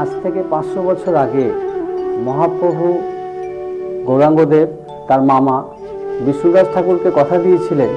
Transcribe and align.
আজ 0.00 0.08
থেকে 0.22 0.40
পাঁচশো 0.50 0.80
বছর 0.82 1.14
আগে 1.14 1.46
মহাপ্রভু 2.24 2.86
গৌরাঙ্গদেব 4.06 4.68
তার 5.08 5.20
মামা 5.22 5.56
বিষ্ণুদাস 6.24 6.66
ঠাকুরকে 6.74 7.10
কথা 7.10 7.36
দিয়েছিলেন 7.38 7.92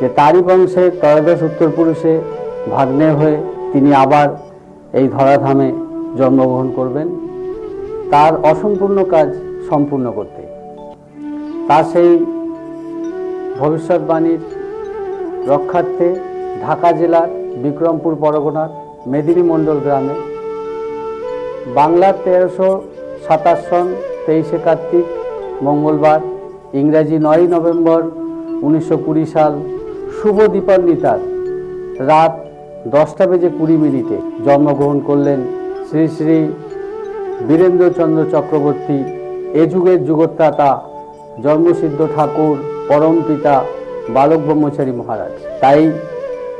যে 0.00 0.06
তারই 0.08 0.40
বংশের 0.42 0.88
ত্রয়োদশ 1.00 1.40
উত্তর 1.42 1.68
পুরুষে 1.76 2.12
ভাগ্নে 2.70 3.08
হয়ে 3.10 3.36
তিনি 3.72 3.90
আবার 3.94 4.28
এই 4.92 5.06
ধরাধামে 5.08 5.68
জন্মগ্রহণ 6.16 6.68
করবেন। 6.76 7.08
তার 8.10 8.32
অসম্পূর্ণ 8.50 8.98
কাজ 9.04 9.28
সম্পূর্ণ 9.70 10.06
করতে। 10.12 10.42
তার 11.68 11.84
সেই 11.92 12.10
ভবিষ্যৎবাণীর 13.60 14.42
রক্ষার্থে 15.48 16.08
ঢাকা 16.66 16.90
জেলার 16.92 17.28
বিক্রমপুর 17.62 18.12
পরগনার 18.14 18.70
মেদিনী 19.06 19.42
মণ্ডল 19.42 19.78
গ্রামে 19.78 20.14
বাংলার 21.74 22.16
তেরোশো 22.24 22.70
সাতাশ 23.26 23.60
সন 23.68 23.86
তেইশে 24.26 24.58
কার্তিক, 24.64 25.06
মঙ্গলবার, 25.66 26.20
ইংরাজি 26.80 27.16
নয়ই 27.26 27.46
নভেম্বর 27.54 28.02
উনিশশো 28.66 28.96
কুড়ি 29.04 29.26
সাল, 29.34 29.52
শুভ 30.16 30.36
দীপান্বিতার 30.54 31.20
রাত 32.10 32.32
দশটা 32.94 33.24
বেজে 33.30 33.50
কুড়ি 33.58 33.76
মিনিটে 33.84 34.18
জন্মগ্রহণ 34.46 34.98
করলেন 35.08 35.40
শ্রী 35.88 36.04
শ্রী 36.16 36.38
বীরেন্দ্রচন্দ্র 37.48 38.20
চক্রবর্তী। 38.34 38.98
এ 39.60 39.62
যুগের 39.72 39.98
যুগত্রাতা 40.08 40.70
জন্মসিদ্ধ 41.44 42.00
ঠাকুর, 42.14 42.56
পরম 42.88 43.16
পিতা 43.28 43.54
বালক 44.14 44.40
ব্রহ্মচারী 44.46 44.92
মহারাজ। 44.92 45.34
তাই 45.60 45.82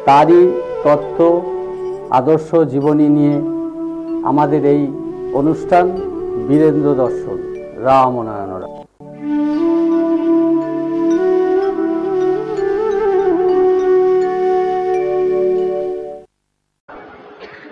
তারই 0.07 0.43
তত্ত্ব, 0.85 1.19
আদর্শ 2.19 2.48
জীবনী 2.73 3.09
নিয়ে 3.17 3.37
আমাদের 4.31 4.63
এই 4.75 4.83
অনুষ্ঠান 5.41 5.87
বীরেন্দ্র 6.49 6.89
দর্শন 7.03 7.39
রামনারায়ণ 7.87 8.53
রাম 8.63 8.75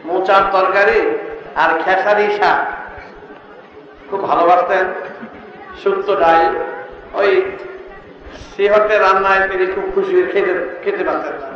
মোচার 0.07 0.43
তরকারি 0.57 0.99
আর 1.63 1.71
খেসারি 1.83 2.27
শাক। 2.39 2.61
খুব 4.09 4.21
ভালোবাসতেন 4.29 4.87
শুক্তো 5.83 6.13
ডাল 6.23 6.43
ওই 7.21 7.31
সিহটে 8.51 8.95
রান্নায় 8.99 9.43
তিনি 9.51 9.67
খুব 9.75 9.85
খুশি 9.95 10.15
খেতে 10.33 10.53
খেতে 10.83 11.03
পারতেন 11.09 11.37
না। 11.43 11.49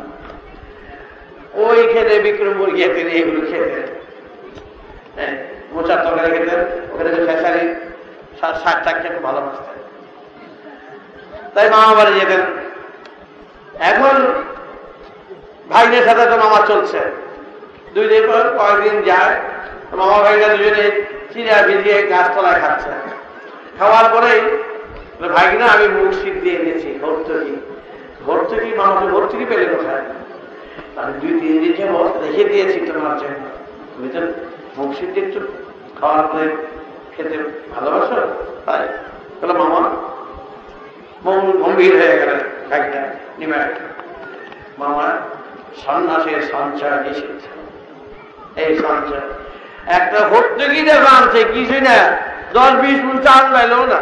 ওই 1.65 1.79
খেতে 1.93 2.15
বিক্রমপুর 2.25 2.69
গিয়ে 2.75 2.89
তিনি 2.95 3.11
এগুলো 3.21 3.41
খেতেন। 3.51 3.98
মোচার 5.73 5.99
তরকারি 6.05 6.29
খেতেন 6.35 6.61
ওখানে 6.91 7.09
যে 7.15 7.19
খেসারি 7.27 7.63
শাক 8.39 8.77
টাক 8.85 8.95
খেতে 9.03 9.19
ভালোবাসতেন 9.27 9.77
তাই 11.53 11.67
মামা 11.75 11.91
বাড়ি 11.99 12.13
যেতেন 12.19 12.43
এখন 13.91 14.15
ভাইদের 15.71 16.03
সাথে 16.07 16.23
তো 16.31 16.35
মামা 16.43 16.59
চলছে। 16.71 16.99
দুই 17.95 18.07
দিন 18.11 18.23
পর 18.29 18.43
কয়েকদিন 18.57 18.97
যায়, 19.09 19.35
মামা 19.99 20.17
ভাইরা 20.25 20.47
দুজনে 20.53 20.85
চিরা 21.31 21.57
ভিজিয়ে 21.67 21.97
গাছতলায় 22.11 22.59
খাচ্ছে। 22.63 22.91
খাওয়ার 23.77 24.07
পরেই 24.13 24.41
ভাইগিনা 25.35 25.65
আমি 25.75 25.87
মুখ 25.95 26.09
শীত 26.19 26.35
দিয়ে 26.43 26.57
এনেছি 26.61 26.89
ভর্তুকি 27.03 27.55
ভর্তুকি 28.27 28.69
মামাকে 28.79 29.05
ভর্তুকি 29.13 29.45
পেলে 29.51 29.65
কোথায়? 29.73 30.03
আমি 30.99 31.11
দুই, 31.21 31.33
তিন 31.41 31.55
দিন 31.63 31.73
রেখে 32.23 32.43
দিয়েছি 32.51 32.77
তোমার 32.87 33.15
জন্য। 33.21 33.43
তুমি 33.93 34.09
তো 34.15 34.19
মুখ 34.79 34.99
শীত 34.99 35.17
একটু 35.17 35.39
খাওয়ার 35.99 36.27
পরে 36.27 36.67
খেতে 37.17 37.37
ভালোবাসো? 37.75 38.15
তাই। 38.65 38.87
বলে 39.41 39.53
মামা, 39.53 39.89
মন 41.25 41.63
গম্ভীর 41.63 41.91
হয়ে 41.91 42.17
গেলেন 42.17 42.69
ভাইটা 42.69 43.07
নিমে 43.37 43.57
মামা, 44.77 45.17
সন্ন্যাসের 45.85 46.41
সঞ্চয় 46.41 47.03
নিষেধ 47.03 47.41
এই 48.57 48.75
সঞ্চয়। 48.75 49.19
একটা 49.87 50.19
দেবে 50.85 51.07
আনছে 51.07 51.43
কিছু 51.53 51.73
না। 51.73 52.17
দশ 52.53 52.71
বিশ 52.71 53.01
ফুল 53.01 53.21
চাল 53.21 53.53
পাইলেও 53.53 53.85
না। 53.85 53.97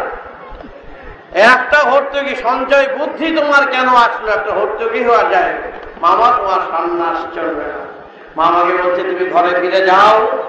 একটা 1.34 1.84
ভর্তুকি 1.84 2.36
সঞ্চয় 2.36 2.88
বুদ্ধি 2.98 3.36
তোমার 3.36 3.68
কেন 3.68 3.88
আসলো? 3.88 4.32
একটা 4.32 4.52
ভর্তুকি 4.52 5.04
হওয়া 5.04 5.24
যায়। 5.24 5.54
মামা, 6.02 6.38
তোমার 6.38 6.60
সন্ন্যাস 6.60 7.36
চলবে 7.36 7.64
না। 7.64 7.88
মামাকে 8.36 8.74
বলছে, 8.84 9.04
তুমি 9.04 9.30
ঘরে 9.30 9.62
ফিরে 9.62 9.86
যাও। 9.86 10.44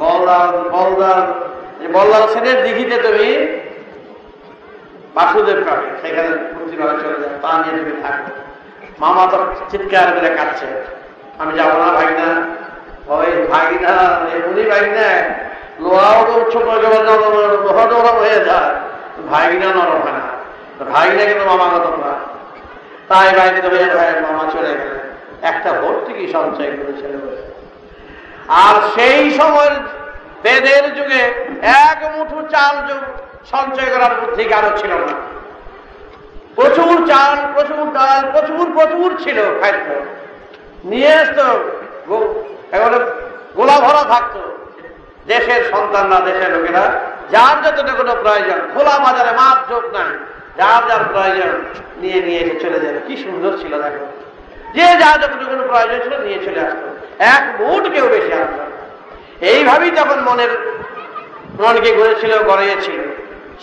বলদার 0.00 0.48
বলদার 0.74 1.22
দিঘিতে 2.64 2.96
তুমি 3.06 3.28
বাসুদেব 5.14 5.58
কাটে 5.66 5.88
সেখানে 6.02 6.30
তা 7.42 7.50
নিয়ে 7.62 7.74
তুমি 7.78 7.94
থাকো। 8.02 8.30
মামা 9.00 9.24
তো 9.32 9.38
চিৎকার 9.70 10.08
করে 10.16 10.30
কাটছে 10.38 10.66
আমি 11.40 11.52
যাব 11.58 11.70
না 11.82 11.88
ভাই 11.98 12.10
না 12.20 12.28
ওই 13.14 13.30
ভাই 13.52 13.72
না 13.84 13.94
এমনি 14.34 14.62
ভাই 14.72 14.86
না 14.96 15.08
লোহাও 15.80 16.20
তো 16.28 16.34
ছোট 16.52 16.66
নরম 17.06 18.16
হয়ে 18.22 18.38
যায় 18.48 18.72
ভাই 19.30 19.52
না 19.62 19.68
নরম 19.76 20.00
হয় 20.04 20.16
না। 20.18 20.24
ভাই 20.92 21.08
না 21.16 21.22
কিন্তু 21.24 21.44
মামা 21.50 21.66
কত 21.74 21.86
না 22.04 22.12
তাই 23.08 23.28
বাইরে 23.36 23.94
ভাই 23.98 24.10
মামা 24.26 24.44
চলে 24.52 24.72
গেলে 24.80 24.98
একটা 25.42 25.70
ভর্তুকি 25.82 26.24
সঞ্চয় 26.32 26.70
করেছিল? 26.78 27.14
আর 28.50 28.74
সেই 28.94 29.30
সময় 29.30 29.70
বেদের 30.42 30.84
যুগে 30.94 31.22
এক 31.62 31.98
মুঠু 32.16 32.38
চাল 32.50 32.74
যুগ 32.88 33.02
সঞ্চয় 33.50 33.90
করার 33.94 34.14
বুদ্ধি 34.20 34.44
কারও 34.44 34.78
ছিল 34.78 34.92
না। 34.92 35.14
প্রচুর 36.54 36.96
চাল, 37.06 37.36
প্রচুর 37.54 37.92
ডাল, 37.92 38.30
প্রচুর 38.30 38.66
প্রচুর 38.74 39.10
ছিল 39.24 39.38
খাদ্য। 39.60 39.88
নিয়ে 40.84 41.12
আসতো 41.14 41.44
গোলা 43.56 43.76
ভরা 43.80 44.02
থাকতো। 44.14 44.40
দেশের 45.26 45.62
সন্তানরা 45.70 46.20
দেশের 46.20 46.50
লোকেরা। 46.56 46.84
যার 47.30 47.56
যতটুকু 47.64 48.02
প্রয়োজন, 48.22 48.60
খোলা 48.74 48.98
বাজারে 48.98 49.32
মাপ 49.36 49.58
যোগ 49.70 49.84
নাই। 49.96 50.12
যার 50.56 50.82
যার 50.88 51.04
প্রয়োজন, 51.12 51.52
নিয়ে 51.96 52.20
নিয়ে 52.26 52.40
এসে 52.40 52.60
চলে 52.60 52.80
যাবে 52.80 53.00
কি 53.06 53.14
সুন্দর 53.16 53.52
ছিল 53.58 53.82
দেখো। 53.82 54.06
যে 54.74 54.86
যা 55.02 55.10
যতটুকু 55.22 55.68
প্রয়োজন 55.68 55.98
ছিল, 56.04 56.14
নিয়ে 56.18 56.40
চলে 56.44 56.60
আসতো। 56.66 56.89
এক 57.20 57.60
মুঠ 57.60 57.82
কেউ 57.94 58.08
বেশি 58.08 58.32
আসতো 58.32 58.62
এইভাবেই 59.40 59.90
তখন 59.90 60.18
মনের 60.20 60.52
মনকে 61.60 61.90
গড়েছিল, 61.96 62.32
গড়িয়েছিল, 62.44 63.00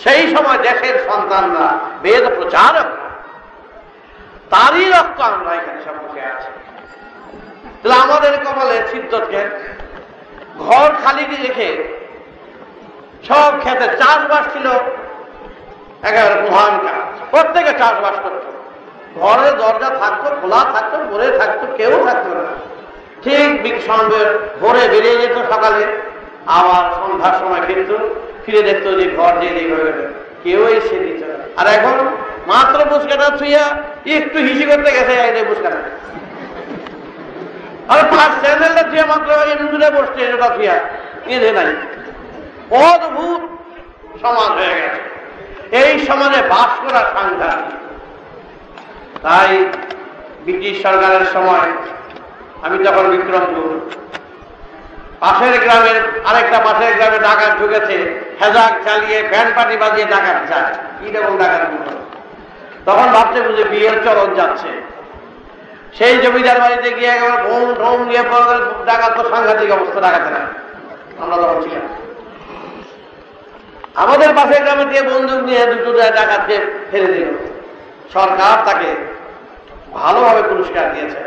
সেই 0.04 0.36
সময় 0.36 0.58
দেশের 0.58 0.96
সন্তানরা, 1.08 1.78
বেদ 2.02 2.24
প্রচারক, 2.36 2.88
তারই 4.50 4.84
রক্ত 4.90 5.20
আমরা 5.20 5.50
এখানে 5.54 5.80
সম্মুখে 5.84 6.20
আছি। 6.20 6.50
তাহলে 7.82 7.94
আমাদের 8.04 8.32
কপালে 8.44 8.76
সিদ্ধকে 8.92 9.40
ঘর 10.58 10.88
খালি 11.04 11.24
রেখে 11.42 11.98
সব 13.28 13.52
খেতে 13.64 13.86
চাষবাস 13.96 14.44
ছিল 14.52 14.66
একেবারে 16.02 16.36
মহান 16.50 16.78
কাজ। 16.78 17.30
প্রত্যেকে 17.30 17.72
চাষবাস 17.78 18.16
করত। 18.22 18.44
ঘরের 19.20 19.56
দরজা 19.56 19.90
থাকতো, 19.90 20.28
খোলা 20.40 20.60
থাকতো 20.74 20.96
ভরে 21.10 21.38
থাকতো, 21.38 21.66
কেউ 21.76 22.04
থাকতো 22.04 22.30
না। 22.34 22.52
ঠিক 23.24 23.76
সন্ধ্যের 23.88 24.28
ভোরে 24.60 24.84
বেরিয়ে 24.92 25.16
যেত 25.22 25.36
সকালে। 25.52 25.82
আবার 26.58 26.84
সন্ধ্যার 27.00 27.34
সময় 27.40 27.62
ফিরত, 27.68 27.90
ফিরে 28.44 28.62
দেখতো 28.68 28.88
যে 28.98 29.04
ঘর 29.16 29.32
যে 29.40 29.48
হয়ে 29.54 29.68
গেল 29.88 29.98
কেউ 30.42 30.60
এসে 30.78 30.96
দিত 31.04 31.22
আর 31.58 31.66
এখন 31.76 31.96
মাত্র 32.50 32.78
বুসকাটা 32.90 33.26
ছুঁয়া 33.38 33.64
একটু 34.18 34.38
হিসি 34.46 34.64
করতে 34.70 34.90
গেছে, 34.96 35.14
এই 35.26 35.44
বুসকাটা 35.50 35.80
আর 37.92 38.00
পাঁচ 38.12 38.32
চ্যানেলটা 38.42 38.82
ছুঁয়া 38.90 39.06
মাত্র 39.12 39.28
দূরে 39.72 39.88
বসছে 39.96 40.20
এটা 40.26 40.48
ছুঁয়া 40.56 40.76
এঁধে 41.34 41.50
নাই। 41.58 41.70
অদ্ভুত 42.86 43.42
সমাজ 44.22 44.50
হয়ে 44.58 44.76
গেছে। 44.80 45.00
এই 45.80 45.90
সমাজে 46.08 46.40
বাস 46.52 46.72
করা 46.84 47.02
সাংঘাতিক। 47.14 47.76
তাই 49.24 49.50
ব্রিটিশ 50.44 50.74
সরকারের 50.84 51.24
সময় 51.34 51.70
আমি 52.64 52.76
যখন 52.86 53.04
বিক্রমপুর, 53.12 53.70
পাশের 55.22 55.54
গ্রামের 55.64 55.98
আরেকটা 56.28 56.58
পাশের 56.66 56.92
গ্রামে 56.98 57.18
ডাকাত 57.26 57.52
ঢুকেছে, 57.60 57.96
হেজাক 58.40 58.72
চালিয়ে 58.86 59.18
ব্যান্ড 59.30 59.50
পার্টি 59.56 59.76
বাজিয়ে 59.82 60.06
ডাকাত 60.14 60.38
যায়। 60.50 60.72
কীরকম 60.98 61.34
ডাকাত 61.42 61.62
তখন 62.86 63.08
ভাবছে 63.16 63.38
বুঝে 63.46 63.64
বিয়ের 63.72 63.96
চরণ 64.04 64.30
যাচ্ছে। 64.40 64.70
সেই 65.98 66.14
জমিদার 66.22 66.58
বাড়িতে 66.64 66.88
গিয়ে 66.96 67.10
একবার 67.16 67.34
ভোম 67.44 67.66
ঢোম 67.80 67.98
পড়ে 68.30 68.56
ডাকাত 68.88 69.12
তো 69.16 69.22
সাংঘাতিক 69.32 69.70
অবস্থা 69.76 70.00
ডাকাতে 70.06 70.30
না 70.36 70.42
আমরা 71.22 71.36
তখন 71.42 71.58
ছিলাম। 71.64 71.86
আমাদের 74.02 74.30
পাশের 74.38 74.60
গ্রামে 74.64 74.84
দিয়ে 74.90 75.02
বন্দুক 75.10 75.40
নিয়ে 75.48 75.62
দুটো 75.72 75.90
ডাকাতকে 76.18 76.56
ফেলে 76.90 77.10
দিল। 77.14 77.30
সরকার 78.14 78.54
তাকে 78.68 78.90
ভালোভাবে 79.96 80.42
পুরস্কার 80.50 80.84
দিয়েছে। 80.94 81.20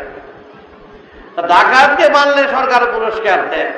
ডাকাতকে 1.36 2.08
মানলে 2.08 2.42
সরকার 2.42 2.80
পুরস্কার 2.94 3.50
দেয়। 3.50 3.72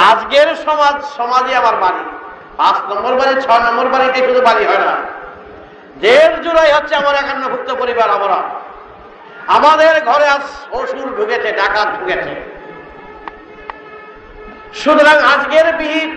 আজকের 0.00 0.54
সমাজ 0.54 1.04
সমাজে 1.04 1.56
আমার 1.56 1.76
বাড়ি 1.76 2.04
পাঁচ 2.56 2.76
নম্বর 2.76 3.14
বাড়ি, 3.14 3.42
ছয় 3.42 3.58
নম্বর 3.58 3.86
বাড়িতে 3.86 4.26
শুধু 4.26 4.40
বাড়ি 4.40 4.64
হয় 4.66 4.78
না। 4.78 4.96
দেড় 6.00 6.42
জুলাই 6.42 6.72
হচ্ছে 6.72 6.94
আমার 6.94 7.14
একান্নভুক্ত 7.14 7.74
পরিবার, 7.74 8.10
আমরা। 8.10 8.42
আমাদের 9.46 10.04
ঘরে 10.04 10.28
আজ 10.28 10.40
অসুর 10.70 11.16
ঢুকেছে 11.16 11.52
ডাকাত 11.52 11.88
ঢুকেছে 12.00 12.58
সুতরাং 14.74 15.16
আজকের 15.18 15.76
বিহিত 15.76 16.10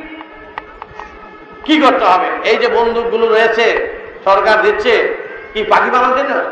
কি 1.65 1.79
করতে 1.79 2.05
হবে? 2.05 2.49
এই 2.49 2.57
যে 2.57 2.67
বন্দুকগুলো 2.67 3.27
রয়েছে, 3.27 3.93
সরকার 4.23 4.61
দিচ্ছে, 4.61 5.17
কি 5.53 5.63
পাখি 5.63 5.89
জন্য? 5.91 6.43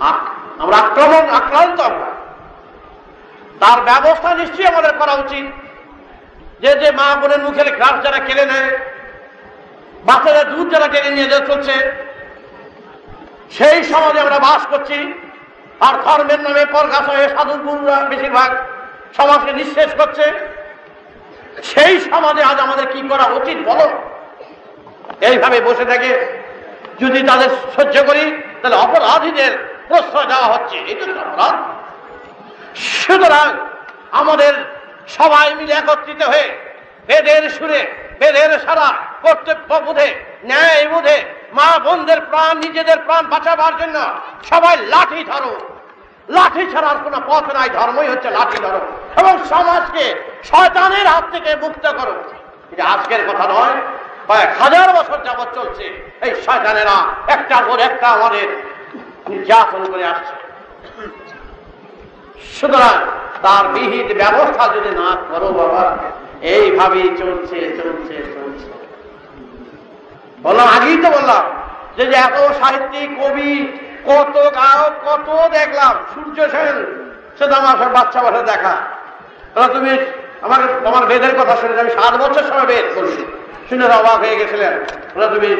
আক- 0.00 0.37
আমরা 0.62 0.76
আক্রমণ, 0.76 1.24
আক্রান্ত 1.40 1.80
আমরা। 1.80 2.10
তার 3.60 3.78
ব্যবস্থা 3.80 4.34
নিশ্চয়ই 4.34 4.70
আমাদের 4.72 4.92
করা 4.98 5.14
উচিত। 5.14 5.46
যে 6.62 6.70
যে 6.80 6.88
মা 6.90 7.06
বোনের 7.20 7.38
মুখের 7.38 7.68
ঘাস 7.78 7.94
যারা 8.04 8.18
কেড়ে 8.18 8.44
নেয়, 8.46 8.70
বাচ্চাদের 10.04 10.46
দুধ 10.52 10.66
যারা 10.72 10.88
টেনে 10.88 11.10
নিয়ে 11.10 11.30
যেতে 11.32 11.46
চলছে, 11.46 11.74
সেই 13.56 13.78
সমাজে 13.84 14.18
আমরা 14.20 14.38
বাস 14.38 14.62
করছি। 14.70 14.98
আর 15.86 15.94
ধর্মের 16.04 16.40
নামে 16.40 16.62
পরগাছ 16.66 17.06
হয়ে 17.08 17.28
সাধুর 17.28 17.60
গুরুরা 17.66 17.96
বেশিরভাগ 18.10 18.50
সমাজকে 19.16 19.52
নিঃশেষ 19.52 19.90
করছে। 20.00 20.26
সেই 21.62 21.94
সমাজে 22.00 22.42
আজ 22.42 22.58
আমাদের 22.60 22.86
কি 22.92 23.00
করা 23.08 23.26
উচিত 23.38 23.58
বলো? 23.68 23.86
এইভাবে 25.20 25.58
বসে 25.60 25.84
থেকে 25.84 26.10
যদি 27.00 27.20
তাদের 27.22 27.50
সহ্য 27.76 27.96
করি, 28.08 28.24
তাহলে 28.60 28.76
অপরাধীদের 28.76 29.52
প্রশ্রয় 29.88 30.26
দেওয়া 30.26 30.48
হচ্ছে 30.52 30.76
সুতরাং 33.00 33.48
আমাদের 34.10 34.52
সবাই 35.08 35.54
মিলে 35.54 35.74
একত্রিত 35.74 36.22
হয়ে 36.22 36.48
বেদের 37.06 37.50
সুরে, 37.50 37.80
বেদের 38.20 38.50
সারা 38.66 38.88
কর্তব্য 39.22 39.70
বোধে, 39.86 40.08
ন্যায় 40.44 40.88
বোধে 40.88 41.16
মা 41.52 41.78
বোনদের 41.78 42.20
প্রাণ, 42.20 42.58
নিজেদের 42.58 42.98
প্রাণ 43.06 43.26
বাঁচাবার 43.26 43.72
জন্য 43.76 43.96
সবাই 44.50 44.76
লাঠি 44.76 45.24
ধরো। 45.24 45.52
লাঠি 46.28 46.64
ছাড়ার 46.72 46.98
কোনো 47.04 47.18
পথ 47.26 47.44
নাই, 47.54 47.68
ধর্মই 47.68 48.08
হচ্ছে 48.08 48.30
লাঠি 48.30 48.58
ধরো। 48.64 48.80
এবং 49.20 49.34
সমাজকে 49.48 50.04
শয়তানের 50.44 51.06
হাত 51.06 51.24
থেকে 51.32 51.56
মুক্ত 51.56 51.84
করো। 51.98 52.14
এটা 52.72 52.84
আজকের 52.84 53.22
কথা 53.28 53.44
নয়, 53.54 53.76
কয়েক 54.28 54.50
হাজার 54.62 54.88
বছর 54.96 55.18
যাবৎ 55.24 55.48
চলছে। 55.54 55.86
এই 56.20 56.32
শয়তানেরা 56.46 56.96
একটার 57.26 57.64
পর 57.68 57.78
একটা 57.78 58.06
আমাদের 58.08 58.48
নির্যাতন 59.30 59.82
করে 59.92 60.04
আসছে। 60.12 60.34
সুতরাং 62.56 62.96
তার 63.44 63.64
বিহিত 63.74 64.08
ব্যবস্থা 64.20 64.64
যদি 64.74 64.90
না 65.00 65.08
করো 65.30 65.48
বাবা, 65.60 65.84
এইভাবেই 66.54 67.08
চলছে 67.20 67.58
চলছে 67.78 68.14
চলছে। 68.34 68.68
বললাম 70.44 70.66
আগেই 70.76 70.98
তো 71.04 71.08
বললাম 71.16 71.44
যে 71.96 72.02
এত 72.26 72.36
সাহিত্যিক, 72.60 73.08
কবি, 73.20 73.52
কত 74.08 74.34
গায়ক, 74.58 74.92
কত 75.06 75.28
দেখলাম, 75.56 75.94
সূর্য 76.12 76.38
সেন, 76.54 76.76
সে 77.36 77.44
তো 77.50 77.54
আমার 77.60 77.76
বাচ্চা 77.96 78.18
বাচ্চা 78.24 78.42
দেখা। 78.52 78.74
তুমি 79.74 79.92
আমার 80.46 80.60
তোমার 80.84 81.04
বেদের 81.10 81.34
কথা 81.40 81.54
শুনে 81.60 81.82
আমি 81.84 81.92
সাত 81.98 82.12
বছর 82.22 82.44
সময় 82.50 82.68
বেদ 82.72 82.86
করছি। 82.96 83.22
শুনে 83.68 83.84
অবাক 83.98 84.16
হয়ে 84.22 84.36
গেছিলেন। 84.40 84.74
তুমি 85.34 85.50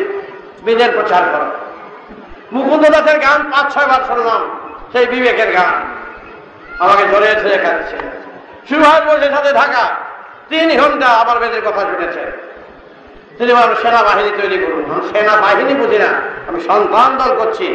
বেদের 0.67 0.91
প্রচার 0.97 1.23
করো। 1.33 1.49
মুকুন্দ 2.53 2.85
দাসের 2.95 3.19
গান 3.25 3.41
পাঁচ, 3.53 3.67
ছয় 3.75 3.89
বার 3.91 4.03
শুনলাম, 4.09 4.43
সেই 4.93 5.07
বিবেকের 5.13 5.51
গান। 5.57 5.75
আমাকে 6.85 7.05
ধরে 7.13 7.29
ধরে 7.43 7.59
খাচ্ছে 7.65 7.99
সুভাষ 8.69 9.01
বলছে 9.09 9.29
সাথে 9.37 9.51
ঢাকা, 9.53 9.85
তিন 10.49 10.69
ঘণ্টা 10.81 11.09
আমার 11.23 11.37
বেদের 11.43 11.63
কথা 11.67 11.83
শুনেছে। 11.91 12.23
তিনি 13.39 13.53
বলেন, 13.57 13.75
সেনাবাহিনী 13.83 14.31
তৈরি 14.41 14.59
করুন। 14.63 14.85
সেনাবাহিনী 15.11 15.75
বুঝি 15.81 15.99
না, 16.05 16.11
আমি 16.49 16.59
সন্তান 16.71 17.11
দল 17.21 17.31
করছি। 17.41 17.69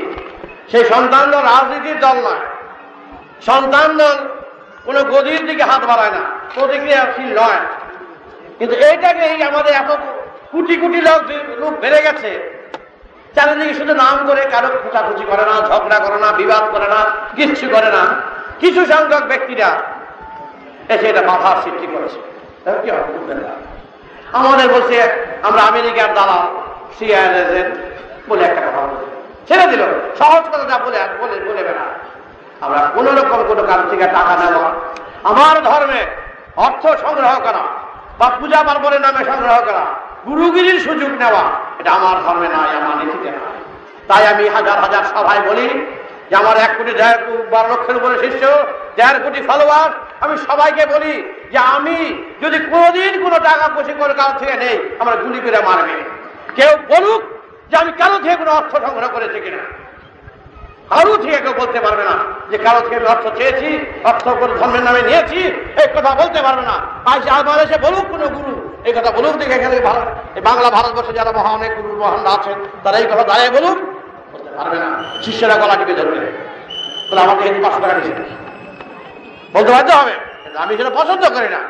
সেই 0.71 0.83
সন্তান 0.93 1.25
দল 1.31 1.41
রাজনীতির 1.51 1.97
দল 2.05 2.17
নয় 2.27 2.43
সন্তান 3.47 3.89
দল 3.97 4.17
কোনো 4.85 4.99
গদির 5.03 5.41
দিকে 5.49 5.63
হাত 5.63 5.81
বাড়ায় 5.89 6.13
না 6.17 6.23
প্রতিক্রিয়াশীল 6.55 7.29
নয়। 7.41 7.61
কিন্তু 8.57 8.75
এইটাকে 8.87 9.23
এই 9.33 9.39
আমাদের 9.49 9.73
এত 9.81 9.91
কোটি 10.51 10.75
কোটি 10.81 10.99
লোক 11.07 11.21
লোক 11.61 11.73
বেড়ে 11.83 11.99
গেছে। 12.01 12.31
চারিদিকে 13.35 13.73
শুধু 13.79 13.93
নাম 14.03 14.15
করে 14.29 14.41
কারও 14.53 14.69
খুঁচাখুচি 14.83 15.25
করে 15.31 15.43
না, 15.49 15.55
ঝগড়া 15.69 15.97
করে 16.05 16.17
না, 16.23 16.29
বিবাদ 16.41 16.63
করে 16.73 16.87
না, 16.93 16.99
কিচ্ছু 17.37 17.65
করে 17.75 17.89
না। 17.97 18.03
কিছু 18.61 18.81
সংখ্যক 18.91 19.23
ব্যক্তিরা 19.31 19.69
এসে 20.93 21.05
এটা 21.11 21.23
বাধার 21.29 21.57
সৃষ্টি 21.63 21.87
করেছে। 21.93 22.19
আমাদের 24.39 24.67
বলছে, 24.75 24.97
আমরা 25.47 25.61
আমেরিকার 25.69 26.09
দালাল, 26.17 26.45
সিআইএন 26.95 27.67
বলে 28.29 28.43
একটা 28.49 28.61
কথা 28.65 28.81
বলছে 28.89 29.07
ছেড়ে 29.47 29.65
দিল। 29.71 29.81
সহজ 30.19 30.43
কথা 30.51 30.65
যা 30.71 30.77
বলে 30.85 30.99
বলে 31.21 31.35
বলে 31.49 31.61
বেড়া। 31.67 31.85
আমরা 32.65 32.79
কোন 32.95 33.05
রকম 33.19 33.39
কোনো 33.49 33.63
কারও 33.69 33.85
থেকে 33.91 34.05
টাকা 34.17 34.33
নেওয়া 34.41 34.69
আমার 35.29 35.55
ধর্মে 35.69 36.01
অর্থ 36.65 36.83
সংগ্রহ 37.03 37.33
করা 37.45 37.63
বা 38.19 38.27
পূজা 38.39 38.59
পার্বণের 38.67 39.01
নামে 39.05 39.21
সংগ্রহ 39.31 39.55
করা 39.67 39.85
গুরুগিরির 40.27 40.79
সুযোগ 40.87 41.11
নেওয়া, 41.21 41.43
এটা 41.79 41.91
আমার 41.99 42.17
ধর্মে 42.25 42.49
নাই, 42.55 42.69
আমার 42.79 42.95
নীতিতে 42.99 43.29
নাই। 43.37 43.57
তাই 44.09 44.23
আমি 44.31 44.43
হাজার 44.55 44.77
হাজার 44.83 45.03
সভায় 45.13 45.41
বলি 45.49 45.67
যে 46.29 46.35
আমার 46.41 46.55
এক 46.65 46.71
কোটি 46.77 46.93
বারো 47.53 47.67
লক্ষের 47.71 47.95
উপরে 47.99 48.15
শিষ্য, 48.23 48.43
দেড় 48.97 49.19
কোটি 49.23 49.39
ফলোয়ার 49.47 49.89
আমি 50.23 50.35
সবাইকে 50.47 50.83
বলি 50.93 51.13
যে 51.53 51.59
আমি 51.75 51.97
যদি 52.43 52.57
কোনোদিন 52.71 53.13
কোনো 53.23 53.37
টাকা 53.47 53.65
পয়সা 53.75 53.93
করে 54.01 54.13
কারও 54.19 54.35
থেকে 54.41 54.55
নেই, 54.63 54.75
আমার 55.01 55.15
গুলি 55.23 55.39
করে 55.45 55.59
মারবে। 55.67 55.95
কেউ 56.57 56.71
বলুক 56.91 57.21
যে 57.69 57.75
আমি 57.81 57.91
কারও 58.01 58.17
থেকে 58.23 58.35
কোনো 58.41 58.51
অর্থ 58.59 58.73
সংগ্রহ 58.85 59.09
করেছি 59.15 59.37
কিনা। 59.45 59.63
কারও 60.91 61.15
থেকে 61.23 61.37
কেউ 61.43 61.53
বলতে 61.61 61.79
পারবে 61.85 62.03
না 62.09 62.15
যে 62.51 62.57
কারও 62.65 62.81
থেকে 62.85 62.95
আমি 62.99 63.07
অর্থ 63.13 63.25
চেয়েছি, 63.37 63.69
অর্থ 64.09 64.25
ধর্মের 64.59 64.83
নামে 64.87 65.01
নিয়েছি, 65.09 65.39
এই 65.81 65.87
কথা 65.95 66.11
বলতে 66.21 66.39
পারবে 66.45 66.63
না। 66.69 66.75
আজ 67.11 67.23
আবার 67.37 67.59
এসে 67.65 67.77
বলুক 67.85 68.05
কোনো 68.13 68.27
গুরু 68.35 68.53
এই 68.87 68.93
কথা 68.97 69.11
বলুক 69.17 69.35
দেখে 69.39 69.55
এখানে 69.59 69.75
এই 70.37 70.41
বাংলা 70.49 70.67
ভারতবর্ষে 70.77 71.13
যারা 71.19 71.31
মহা 71.37 71.51
অনেক 71.57 71.71
গুরু 71.77 71.95
মহানরা 72.01 72.31
আছেন, 72.37 72.57
তারা 72.83 72.97
এই 73.01 73.07
কথা 73.11 73.23
দাঁড়িয়ে 73.31 73.51
বলুক 73.57 73.77
পারবে 74.57 74.77
না। 74.83 74.89
শিষ্যরা 75.23 75.55
গলা 75.61 75.75
টিপে 75.79 75.93
ধরবে। 75.99 76.19
তাহলে 77.07 77.21
আমাকে 77.25 77.41
কিন্তু 77.45 77.61
পাঁচশো 77.65 77.79
টাকা 77.83 77.93
দিয়েছে 77.99 78.23
বলতে 79.53 79.71
বাধ্য 79.75 79.91
হবে। 79.99 80.15
আমি 80.63 80.73
সেটা 80.77 80.91
পছন্দ 80.99 81.23
করি 81.35 81.49
না। 81.55 81.61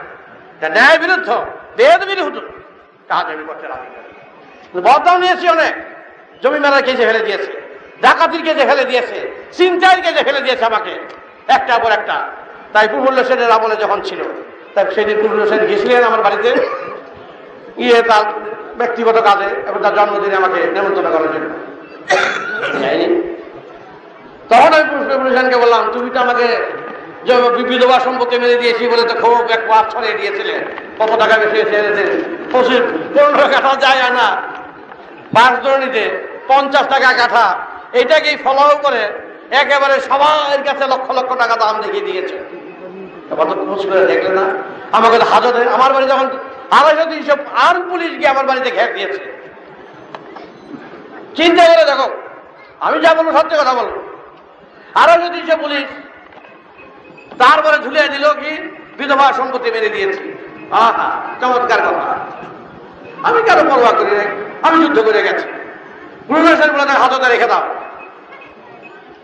ন্যায় 0.76 0.98
বিরুদ্ধ, 1.04 1.30
বেদ 1.78 2.02
বিরুদ্ধ। 2.12 2.38
কাজ 3.12 3.26
আমি 3.34 3.44
করতে 3.50 3.66
রাজি 3.72 3.88
বদনাম 4.88 5.18
নিয়েছি 5.24 5.46
অনেক। 5.56 5.74
জমি 6.42 6.60
মেলার 6.64 6.84
কেজে 6.88 7.04
ফেলে 7.10 7.22
দিয়েছে। 7.28 7.52
ডাকাতির 8.04 8.42
কেজে 8.48 8.64
ফেলে 8.70 8.84
দিয়েছে। 8.92 9.18
চিন্তার 9.58 9.98
কেজে 10.06 10.22
ফেলে 10.28 10.42
দিয়েছে 10.46 10.64
আমাকে। 10.72 10.94
একটা 11.56 11.74
পর 11.84 11.92
একটা। 12.00 12.18
তাই 12.74 12.86
প্রফুল্ল 12.92 13.20
সেনের 13.30 13.52
আমলে 13.58 13.76
যখন 13.84 14.00
ছিল, 14.08 14.22
তাই 14.74 14.84
সেদিন 14.96 15.16
প্রফুল্ল 15.22 15.44
সেন 15.52 15.62
গেছিলেন 15.70 16.04
আমার 16.10 16.22
বাড়িতে। 16.26 16.50
গিয়ে 17.80 17.98
তার 18.10 18.24
ব্যক্তিগত 18.80 19.18
কাজে 19.28 19.50
এবং 19.70 19.80
তার 19.86 19.94
জন্মদিনে 19.98 20.36
আমাকে 20.42 20.60
নেমন্তন্ন 20.76 21.10
করার 21.14 21.30
জন্য। 21.34 21.50
তখন 24.52 24.72
আমি 24.78 24.86
সেনকে 25.36 25.58
বললাম 25.64 25.82
তুমি 25.96 26.10
তো 26.16 26.20
আমাকে 26.26 26.48
যে 27.28 27.34
বিধবা 27.72 27.98
সম্পত্তি 28.08 28.36
মেরে 28.42 28.58
দিয়েছি 28.62 28.84
বলে 28.92 29.04
তো 29.10 29.16
খুব 29.24 29.46
এক 29.56 29.62
পাঁচ 29.70 29.86
ছড়িয়ে 29.94 30.16
দিয়েছিলে। 30.20 30.56
কত 31.00 31.12
টাকা 31.22 31.36
বেশি 31.42 31.58
ছেড়েছে 31.72 32.04
পঁচিশ 32.52 32.82
পনেরো 33.14 33.46
কাঠা 33.54 33.72
যায় 33.84 34.02
না 34.20 34.28
পাঁচ 35.36 35.54
দরণিতে 35.66 36.04
পঞ্চাশ 36.50 36.86
টাকা 36.94 37.10
কাঠা। 37.20 37.46
এটাকেই 38.02 38.38
ফলো 38.46 38.64
করে 38.86 39.04
একেবারে 39.62 39.96
সবার 40.08 40.62
কাছে 40.68 40.86
লক্ষ 40.94 41.08
লক্ষ 41.18 41.32
টাকা 41.44 41.56
দাম 41.62 41.76
দেখিয়ে 41.84 42.06
দিয়েছে। 42.10 42.38
এবার 43.32 43.46
তো 43.50 43.54
খোঁজ 43.70 43.82
করে 43.90 44.04
দেখলে 44.12 44.32
না। 44.40 44.46
আমাকে 44.98 45.16
হাজতে 45.32 45.62
আমার 45.76 45.92
বাড়ি 45.96 46.08
যখন 46.14 46.28
আড়াইশো 46.78 47.06
তিনশো 47.12 47.36
আর 47.66 47.76
পুলিশ 47.90 48.12
গিয়ে 48.20 48.32
আমার 48.34 48.46
বাড়িতে 48.50 48.70
ঘের 48.72 48.90
দিয়েছে। 48.96 49.22
চিন্তা 51.38 51.64
করে 51.70 51.86
দেখো, 51.92 52.08
আমি 52.86 52.98
যা 53.04 53.12
বলব 53.18 53.30
সত্যি 53.38 53.56
কথা 53.62 53.74
বলব। 53.80 53.94
আড়াইশো 55.02 55.28
তিনশো 55.34 55.56
পুলিশ 55.64 55.88
তারপরে 57.42 57.78
ঝুলিয়ে 57.84 58.08
দিল 58.08 58.26
কি, 58.42 58.52
বিধবা 58.98 59.26
সম্পত্তি 59.34 59.70
মেরে 59.72 59.90
দিয়েছি। 59.90 60.24
আহা, 60.72 61.08
চমৎকার 61.42 61.82
কথা। 61.88 62.06
আমি 63.28 63.40
কেন 63.48 63.60
পরোয়া 63.70 63.92
করি 63.92 64.12
নাই 64.20 64.30
আমি 64.66 64.76
যুদ্ধ 64.84 64.98
করে 65.08 65.22
গেছি। 65.28 65.48
পুরুষের 66.28 66.72
বলে 66.72 66.94
হাততে 67.02 67.28
রেখে 67.30 67.48
দাও। 67.48 67.64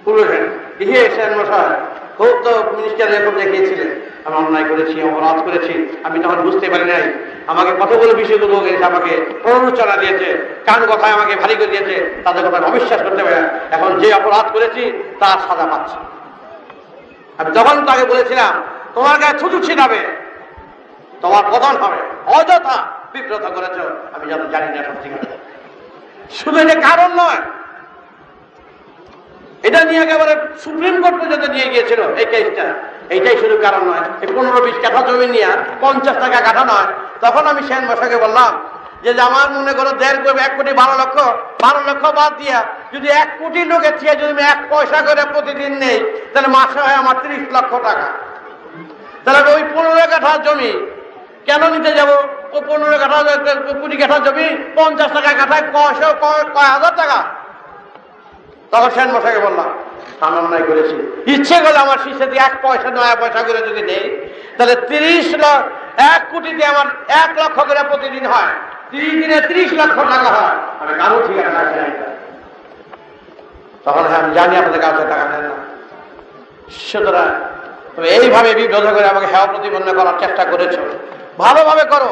পুরুষের 0.05 0.43
ইয়ে 0.79 1.01
সেন 1.15 1.31
মশাই। 1.39 1.69
খুব 2.19 2.33
তো 2.45 2.51
মিনিস্টার 2.77 3.07
রেকর্ড 3.13 3.35
দেখিয়েছিলেন। 3.41 3.89
আমি 4.25 4.35
অন্যায় 4.41 4.67
করেছি, 4.71 4.95
অপরাধ 5.09 5.37
করেছি, 5.47 5.73
আমি 6.07 6.17
তখন 6.23 6.39
বুঝতে 6.47 6.67
পারি 6.73 6.85
নাই। 6.93 7.05
আমাকে 7.51 7.71
কতগুলো 7.81 8.11
বিষয়গুলো 8.21 8.55
এসে 8.71 8.85
আমাকে 8.91 9.11
প্ররোচনা 9.43 9.95
দিয়েছে, 10.01 10.27
কান 10.67 10.81
কথায় 10.91 11.13
আমাকে 11.17 11.33
ভারী 11.41 11.55
করে 11.59 11.71
দিয়েছে, 11.73 11.95
তাদের 12.25 12.43
কথা 12.45 12.57
অবিশ্বাস 12.71 12.99
করতে 13.05 13.21
পারি। 13.25 13.37
এখন 13.75 13.89
যে 14.01 14.09
অপরাধ 14.19 14.45
করেছি, 14.55 14.83
তার 15.21 15.37
সাজা 15.45 15.65
পাচ্ছি। 15.71 15.97
আমি 17.39 17.49
তখন 17.57 17.75
তাকে 17.89 18.03
বলেছিলাম, 18.11 18.53
তোমার 18.95 19.15
গায়ে 19.21 19.35
থুতু 19.39 19.57
ছিটাবে, 19.67 20.01
তোমার 21.23 21.43
প্রধান 21.51 21.75
হবে, 21.83 21.99
অযথা 22.37 22.77
বিব্রত 23.13 23.45
করেছ, 23.55 23.77
আমি 24.15 24.25
যত 24.31 24.43
জানি 24.53 24.67
না 24.75 24.81
সত্যি 24.87 25.07
শুধু 26.37 26.57
এটা 26.63 26.75
কারণ 26.87 27.09
নয় 27.21 27.41
এটা 29.67 29.79
নিয়ে 29.89 30.01
একেবারে 30.05 30.33
সুপ্রিম 30.63 30.95
কোর্ট 31.03 31.15
পর্যন্ত 31.21 31.45
নিয়ে 31.55 31.67
গিয়েছিল, 31.73 32.01
এই 32.21 32.25
কেসটা 32.31 32.65
এইটাই 33.13 33.37
শুধু 33.41 33.55
কারণ 33.65 33.81
নয় 33.89 34.05
এই 34.23 34.27
পনেরো 34.35 34.59
বিশ 34.65 34.77
কাঠা 34.83 35.01
জমি 35.07 35.27
নিয়ে 35.35 35.49
পঞ্চাশ 35.83 36.15
টাকা 36.23 36.39
কাঠা 36.47 36.63
নয়। 36.71 36.89
তখন 37.23 37.43
আমি 37.51 37.61
সেন 37.69 37.83
মশাকে 37.89 38.17
বললাম 38.25 38.51
যে 39.03 39.09
আমার 39.29 39.47
মনে 39.57 39.73
করো 39.77 39.91
দেড় 40.01 40.17
কোটি 40.23 40.39
এক 40.47 40.53
কোটি 40.57 40.71
বারো 40.81 40.93
লক্ষ 41.01 41.17
বারো 41.63 41.81
লক্ষ 41.89 42.03
বাদ 42.19 42.31
দিয়া 42.41 42.59
যদি 42.93 43.07
এক 43.21 43.29
কোটি 43.39 43.61
লোকের 43.71 43.93
চেয়ে 43.99 44.15
যদি 44.21 44.31
আমি 44.35 44.43
এক 44.53 44.59
পয়সা 44.71 44.99
করে 45.07 45.23
প্রতিদিন 45.33 45.71
নেই, 45.83 45.97
তাহলে 46.31 46.49
মাসে 46.55 46.79
হয় 46.85 46.97
আমার 47.01 47.15
ত্রিশ 47.21 47.43
লক্ষ 47.55 47.71
টাকা। 47.87 48.07
তাহলে 49.23 49.39
ওই 49.55 49.63
পনেরো 49.73 50.05
কাঠা 50.13 50.31
জমি 50.45 50.71
কেন 51.47 51.61
নিতে 51.73 51.91
যাব? 51.99 52.11
ও 52.55 52.57
পনেরো 52.67 52.97
কাঠা 53.03 53.17
কুড়ি 53.81 53.95
কাঠা 54.01 54.17
জমি 54.25 54.47
পঞ্চাশ 54.77 55.09
টাকা 55.15 55.31
কাঠায় 55.39 55.65
কয়শো 55.75 56.09
কয় 56.23 56.43
কয় 56.55 56.69
হাজার 56.75 56.93
টাকা? 57.01 57.19
তখন 58.71 58.89
সেন 58.95 59.09
মশাইকে 59.15 59.41
বললাম 59.47 59.69
আমি 60.25 60.35
অন্যায় 60.41 60.65
করেছি। 60.69 60.95
ইচ্ছে 61.33 61.57
করলে 61.63 61.79
আমার 61.85 61.97
দিয়ে 62.31 62.43
এক 62.47 62.53
পয়সা, 62.65 62.89
নয় 62.97 63.17
পয়সা 63.21 63.41
করে 63.47 63.59
যদি 63.69 63.81
নেই 63.91 64.05
তাহলে 64.57 64.75
তিরিশ 64.89 65.27
লাখ 65.43 65.61
এক 66.13 66.21
কোটিতে 66.31 66.63
আমার 66.73 66.87
এক 67.23 67.31
লক্ষ 67.41 67.57
করে 67.69 67.81
প্রতিদিন 67.91 68.25
হয়। 68.33 68.53
তিরিশ 68.91 69.13
দিনে 69.21 69.37
ত্রিশ 69.49 69.69
লক্ষ 69.79 69.97
টাকা 70.13 70.29
হয়। 70.37 70.57
আমি 70.81 70.93
কারও 70.99 71.17
ঠিকানা 71.27 71.61
তখন 73.85 74.03
হ্যাঁ 74.09 74.21
আমি 74.23 74.31
জানি 74.37 74.53
আপনাদের 74.61 74.81
কাছে 74.85 75.03
টাকা 75.11 75.25
নেন 75.31 75.43
না। 75.51 75.55
সুতরাং 76.89 77.29
তুমি 77.95 78.07
এইভাবে 78.15 78.49
বিব্রত 78.59 78.87
করে 78.95 79.07
আমাকে 79.13 79.27
হেওয়া 79.33 79.47
প্রতিপন্ন 79.53 79.87
করার 79.97 80.15
চেষ্টা 80.21 80.43
করেছ। 80.51 80.75
ভালোভাবে 81.43 81.83
করো। 81.93 82.11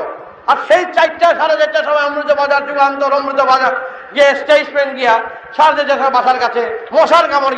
আর 0.49 0.57
সেই 0.67 0.83
চারটা, 0.95 1.27
সাড়ে 1.39 1.55
চারটার 1.59 1.85
সময় 1.87 2.05
অমৃত 2.09 2.31
বাজার 2.39 2.61
যুগান্তর, 2.67 3.11
অমৃত 3.19 3.41
বাজার, 3.51 3.73
গিয়ে 4.15 4.29
স্টেশমেন্ট 4.41 4.91
গিয়া 4.99 5.15
চারটার 5.57 5.97
সময় 5.99 6.13
বাসার 6.17 6.39
কাছে 6.43 6.61
মশার 6.93 7.25
কামড় 7.31 7.55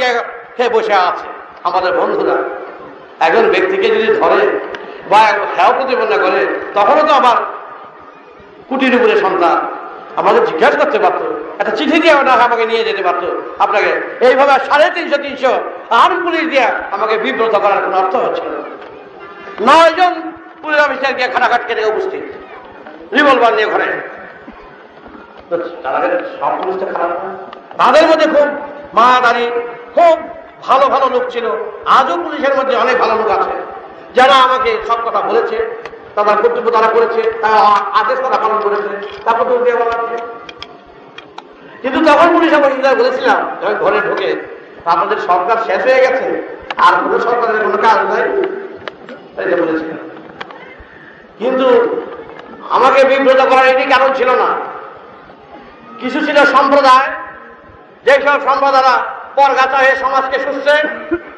খেয়ে 0.56 0.72
বসে 0.75 0.94
আছে। 1.10 1.27
আমাদের 1.68 1.91
বন্ধুরা, 2.00 2.38
একজন 3.25 3.46
ব্যক্তিকে 3.53 3.88
যদি 3.96 4.08
ধরে 4.20 4.39
বা 5.12 5.22
হেওয়া 5.58 5.74
প্রতিপন্ন 5.77 6.13
করে, 6.25 6.41
তখনও 6.75 7.03
তো 7.10 7.13
আমার 7.22 7.38
কুটির 8.70 8.94
উপরে 8.98 9.15
সন্তান। 9.25 9.58
আমাকে 10.20 10.39
জিজ্ঞাসা 10.48 10.77
করতে 10.82 11.00
পারতো, 11.00 11.25
একটা 11.60 11.74
চিঠি 11.77 11.98
দিয়ে 12.03 12.15
ওটা 12.20 12.34
আমাকে 12.48 12.65
নিয়ে 12.72 12.84
যেতে 12.84 13.03
পারতো। 13.08 13.27
আপনাকে, 13.63 13.91
এইভাবে 14.27 14.53
সাড়ে 14.68 14.88
তিনশো 14.96 15.18
তিনশো 15.25 15.53
আর্ম 16.01 16.18
পুলিশ 16.25 16.44
দিয়ে 16.53 16.68
আমাকে 16.96 17.15
বিব্রত 17.24 17.56
করার 17.63 17.79
কোনো 17.86 17.96
অর্থ 18.01 18.13
হচ্ছে 18.25 18.44
না। 18.53 18.60
নয় 19.70 19.91
জন 19.98 20.13
পুলিশ 20.62 20.79
অফিসার 20.86 21.13
গিয়ে 21.18 21.29
খাটাখাট 21.34 21.62
কেটে 21.68 21.84
উপস্থিত। 21.91 22.24
রিভলভার 23.15 23.53
নিয়ে 23.58 23.70
ঘরে। 23.74 23.88
সব 26.39 26.51
পুলিশ 26.60 26.75
তো 26.82 26.86
খারাপ 26.96 27.12
না। 27.24 27.32
তাদের 27.80 28.04
মধ্যে 28.10 28.28
খুব 28.34 28.48
মা 28.94 29.06
দাঁড়ি 29.24 29.46
খুব 29.96 30.16
ভালো 30.68 30.86
ভালো 30.94 31.06
লোক 31.14 31.24
ছিল। 31.30 31.46
আজও 31.98 32.16
পুলিশের 32.24 32.54
মধ্যে 32.58 32.76
অনেক 32.84 32.96
ভালো 33.04 33.14
লোক 33.20 33.30
আছে। 33.38 33.56
যারা 34.18 34.36
আমাকে 34.46 34.72
সব 34.88 35.00
কথা 35.08 35.22
বলেছে, 35.30 35.58
তাদের 36.16 36.38
কর্তব্য 36.44 36.68
তারা 36.72 36.90
করেছে, 36.96 37.22
তারা 37.44 37.60
আদেশ 38.00 38.18
তারা 38.20 38.38
পালন 38.44 38.60
করেছে 38.66 38.90
তারপর 39.26 39.46
তো 39.50 39.56
বলা 39.82 39.96
আছে। 40.00 40.16
কিন্তু 41.82 42.00
তখন 42.10 42.28
পুলিশ 42.36 42.50
যেটা 42.54 42.96
বলেছিলাম, 43.02 43.40
যখন 43.62 43.76
ঘরে 43.84 44.00
ঢোকে 44.08 44.30
আপনাদের 44.92 45.18
সরকার 45.28 45.58
শেষ 45.68 45.82
হয়ে 45.88 46.04
গেছে। 46.06 46.26
আর 46.86 46.94
কোনো 47.04 47.18
সরকারের 47.20 47.62
কোনো 47.66 47.78
কাজ 47.86 48.00
নাই 48.12 48.26
বলেছিলাম। 49.64 50.02
কিন্তু 51.40 51.68
আমাকে 52.70 53.00
বিব্রত 53.10 53.42
করার 53.50 53.68
এটি 53.74 53.86
কারণ 53.94 54.10
ছিল 54.20 54.30
না। 54.42 54.50
কিছু 56.02 56.20
ছিল 56.28 56.38
সম্প্রদায় 56.56 57.08
যেসব 58.10 58.39
সম্প্রদায়রা 58.48 58.96
পরগাছা 59.36 59.78
হয়ে 59.78 59.96
সমাজকে 59.96 60.38
শুচ্ছে 60.46 60.75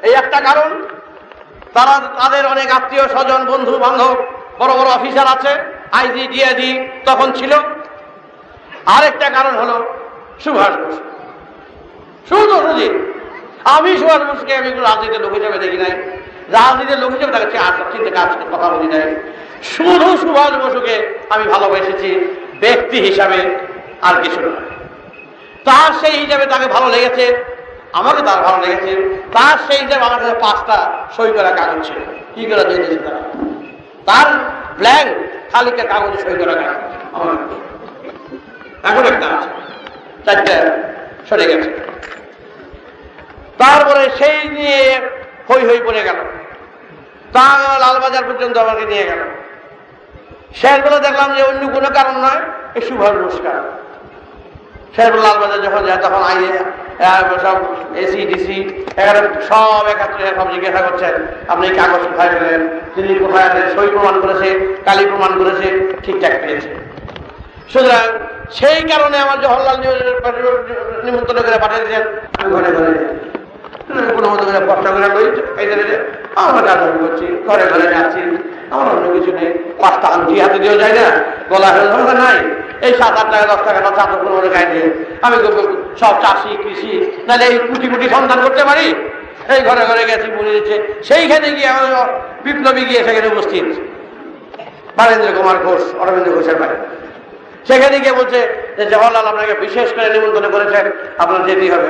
এই 0.07 0.13
একটা 0.13 0.39
কারণ, 0.47 0.69
তারা 1.73 1.95
তাদের 2.19 2.43
অনেক 2.45 2.67
আত্মীয় 2.77 3.05
স্বজন, 3.07 3.41
বন্ধু 3.51 3.73
বান্ধব, 3.77 4.15
বড় 4.59 4.71
বড় 4.79 4.89
অফিসার 4.97 5.27
আছে, 5.35 5.51
আইজি, 5.91 6.23
ডিআইজি 6.27 6.69
তখন 7.05 7.27
ছিল। 7.31 7.51
আরেকটা 8.85 9.27
কারণ 9.29 9.53
হলো 9.61 9.75
সুভাষ 10.43 10.73
বোস। 10.81 10.95
শুধু 12.29 12.55
সুজিত 12.65 12.93
আমি 13.75 13.97
সুভাষ 13.97 14.21
বোসকে 14.27 14.53
আমি 14.55 14.69
কোনো 14.71 14.83
রাজনীতির 14.89 15.21
লোক 15.21 15.33
হিসেবে 15.33 15.57
দেখি 15.57 15.77
নাই। 15.77 15.93
রাজনীতির 16.57 16.99
লোক 16.99 17.11
হিসেবে 17.11 17.31
তাকে 17.31 17.47
চিন্তা 17.91 18.11
কাজ 18.17 18.29
কথা 18.53 18.67
বলি 18.73 18.87
নাই। 18.87 19.15
শুধু 19.73 20.07
সুভাষ 20.17 20.53
বসুকে 20.63 20.95
আমি 21.29 21.45
ভালোবেসেছি, 21.53 22.09
ব্যক্তি 22.63 22.97
হিসাবে 23.07 23.39
আর 24.01 24.15
কিছু 24.23 24.39
না 24.45 24.70
তার 25.67 25.89
সেই 26.01 26.15
হিসাবে 26.23 26.45
তাকে 26.45 26.67
ভালো 26.75 26.87
লেগেছে 26.95 27.25
আমাকে 27.99 28.21
তার 28.27 28.39
ভালো 28.47 28.57
লেগেছে, 28.63 28.91
তার 29.35 29.55
সেই 29.67 29.79
হিসাবে 29.83 30.03
আমার 30.07 30.19
কাছে 30.21 30.35
পাঁচটা 30.45 30.77
সই 31.15 31.31
করা 31.37 31.51
কাগজ 31.59 31.79
ছিল। 31.87 31.99
কি 32.33 32.41
করে 32.49 32.63
দিয়ে 32.69 32.79
দিয়েছে 32.83 32.99
তারা? 33.05 33.21
তার 34.07 34.27
ব্ল্যাঙ্ক 34.79 35.09
খালিকা 35.51 35.83
কাগজে 35.91 36.17
সই 36.23 36.35
করা 36.41 36.53
কাগজ। 36.61 36.81
এখন 38.89 39.03
একটা 39.11 39.27
আছে, 39.35 39.49
চারটা 40.25 40.55
সরে 41.29 41.45
গেছে। 41.51 41.69
তারপরে 43.61 44.03
সেই 44.19 44.39
নিয়ে 44.57 44.81
হই 45.49 45.61
হই 45.67 45.79
পড়ে 45.87 46.01
গেল। 46.07 46.19
তা 47.35 47.45
লালবাজার 47.83 48.25
পর্যন্ত 48.29 48.55
আমাকে 48.57 48.83
নিয়ে 48.91 49.05
গেল। 49.09 49.21
শেষবেলা 50.59 50.99
দেখলাম 51.07 51.29
যে 51.35 51.41
অন্য 51.49 51.63
কোনো 51.75 51.89
কারণ 51.97 52.15
নয়, 52.25 52.41
এই 52.77 52.81
সুভাষ 52.87 53.13
পুরস্কার 53.21 53.57
যখন 55.65 55.81
যায় 55.87 55.99
তখন 56.05 56.21
সব 57.45 57.57
এসি, 58.03 58.19
ডিসি 58.31 58.57
সব 59.49 59.83
সব 60.37 60.47
জিজ্ঞাসা 60.53 60.81
করছেন 60.87 61.13
আপনি 61.53 61.65
কাগজ 61.79 62.03
সই 63.75 63.89
প্রমাণ 63.95 64.15
করেছে, 64.23 64.49
কালি 64.87 65.03
প্রমাণ 65.11 65.31
করেছে 65.39 65.67
পেয়েছে 66.43 66.71
সুতরাং 67.71 68.03
সেই 68.57 68.79
কারণে 68.91 69.17
আমার 69.25 69.37
জওহরলাল 69.43 69.77
নিমন্ত্রণ 71.05 71.39
করে 71.45 71.57
আমি 72.39 72.49
ঘরে 72.55 72.69
ঘরে। 72.77 72.93
সাত 82.99 83.17
দশ 83.49 83.61
গায়ে 84.53 84.81
আমি 85.21 85.35
সব 85.99 86.13
চাষি, 86.21 86.57
কৃষি, 86.63 87.11
নাহলে 87.27 87.45
এই 87.45 87.57
কুটি 87.57 87.87
কুটি 87.87 88.09
সন্ধান 88.09 88.39
করতে 88.43 88.63
পারি? 88.63 88.95
এই 89.55 89.61
ঘরে 89.61 89.85
ঘরে 89.85 90.03
গেছি, 90.05 90.31
বলে 90.37 90.51
দিচ্ছে, 90.51 91.03
সেইখানে 91.03 91.51
গিয়ে 91.51 91.67
আমার 91.67 92.19
বিপ্লবী 92.43 92.81
গিয়ে 92.81 93.03
সেখানে 93.03 93.27
উপস্থিত। 93.27 93.63
বারেন্দ্র 94.97 95.29
কুমার 95.37 95.57
ঘোষ, 95.57 95.95
অরবিন্দ 95.99 96.27
ঘোষের 96.35 96.55
বাড়ি। 96.55 96.75
সেখানে 97.67 97.99
গিয়ে 97.99 98.13
বলছে 98.13 98.39
যে, 98.77 98.85
জওয়াহরলাল 98.85 99.25
আপনাকে 99.25 99.53
বিশেষ 99.53 99.93
করে 99.93 100.09
নিমন্ত্রণ 100.09 100.51
করেছেন 100.51 100.91
আপনার 101.17 101.45
যেতেই 101.45 101.69
হবে। 101.69 101.87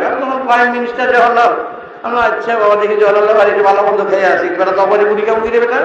Prime 0.48 0.72
minister 0.72 1.12
Jawaharlal. 1.12 1.81
আমরা 2.06 2.22
আচ্ছা 2.30 2.52
বাবা, 2.62 2.76
দেখি 2.82 2.96
জওয়াহরলাল 3.02 3.36
বাড়িতে 3.40 3.62
ভালো 3.70 3.82
মন্দ 3.88 4.02
খেয়ে 4.12 4.28
আসি। 4.34 4.48
বেটা, 4.60 4.74
তখনই 4.80 5.06
মুড়ি 5.10 5.24
খাব 5.28 5.38
কি 5.44 5.50
দেবে 5.56 5.68
না 5.74 5.80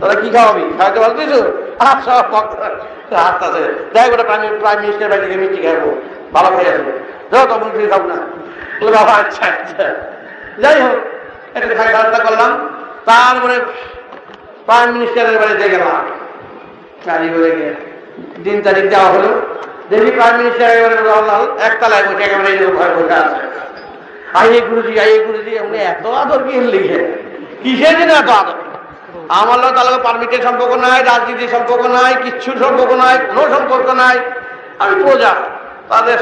তোরা 0.00 0.14
কি 0.22 0.28
খাওয়াবি? 0.34 0.64
খাওয়াতে 0.78 0.98
ভালো 1.02 1.14
কিছু 1.20 1.38
আচ্ছা 1.90 2.12
হাত 3.24 3.40
আছে 3.48 3.62
প্রাইম 3.92 4.10
প্রাইম 4.62 4.78
মিনিস্টার 4.82 5.08
বাড়ি 5.12 5.22
থেকে 5.22 5.36
মিষ্টি 5.42 5.60
খাব। 5.66 5.82
ভালো 6.34 6.48
খেয়ে 6.56 6.72
আসব। 6.74 6.88
যাও 7.30 7.44
তখন 7.50 7.68
মুড়ি 7.74 7.86
খাব 7.92 8.02
না। 8.10 8.16
বলে, 8.78 8.90
বাবা 8.98 9.12
আচ্ছা 9.22 9.44
আচ্ছা। 9.56 9.84
যাই 10.62 10.78
হোক 10.84 10.98
এটা 11.54 11.74
খাই 11.78 11.88
ব্যবস্থা 11.94 12.20
করলাম। 12.26 12.50
তারপরে 13.08 13.56
প্রাইম 14.66 14.88
মিনিস্টারের 14.96 15.36
বাড়িতে 15.42 15.66
গেলাম। 15.74 16.04
গাড়ি 17.06 17.28
করে 17.34 17.50
গিয়ে 17.58 17.72
দিন 18.44 18.56
তারিখ 18.66 18.84
দেওয়া 18.92 19.08
হলো। 19.14 19.30
দেখি 19.90 20.10
প্রাইম 20.16 20.34
মিনিস্টার 20.40 20.68
একতলায় 21.66 22.04
বসে 22.08 22.22
একেবারে 22.26 22.50
ভয় 22.78 22.92
বসে 22.96 23.14
আছে। 23.22 23.40
আইয়ে 24.40 24.60
গুরুজি 24.68 24.94
আইয়ে 25.04 25.18
গুরুজি 25.26 25.52
আপনি 25.62 25.78
এত 25.92 26.04
আদর 26.22 26.40
কি 26.46 26.52
লিখে 26.74 27.00
কিসের 27.62 27.94
জন্য 27.98 28.12
এত 28.22 28.30
আদর? 28.40 28.58
আমার 29.40 29.58
তাহলে 29.76 30.00
পারমিটের 30.06 30.42
সম্পর্ক 30.46 30.72
নাই, 30.84 30.98
রাজনীতির 31.10 31.50
সম্পর্ক 31.54 31.84
নাই, 31.96 32.12
কিচ্ছুর 32.22 32.56
সম্পর্ক 32.64 32.92
নাই, 33.02 33.14
কোনো 33.28 33.46
সম্পর্ক 33.54 33.88
নাই। 34.02 34.16
আমি 34.82 34.94
প্রজা। 35.02 35.32
তাদের 35.90 36.16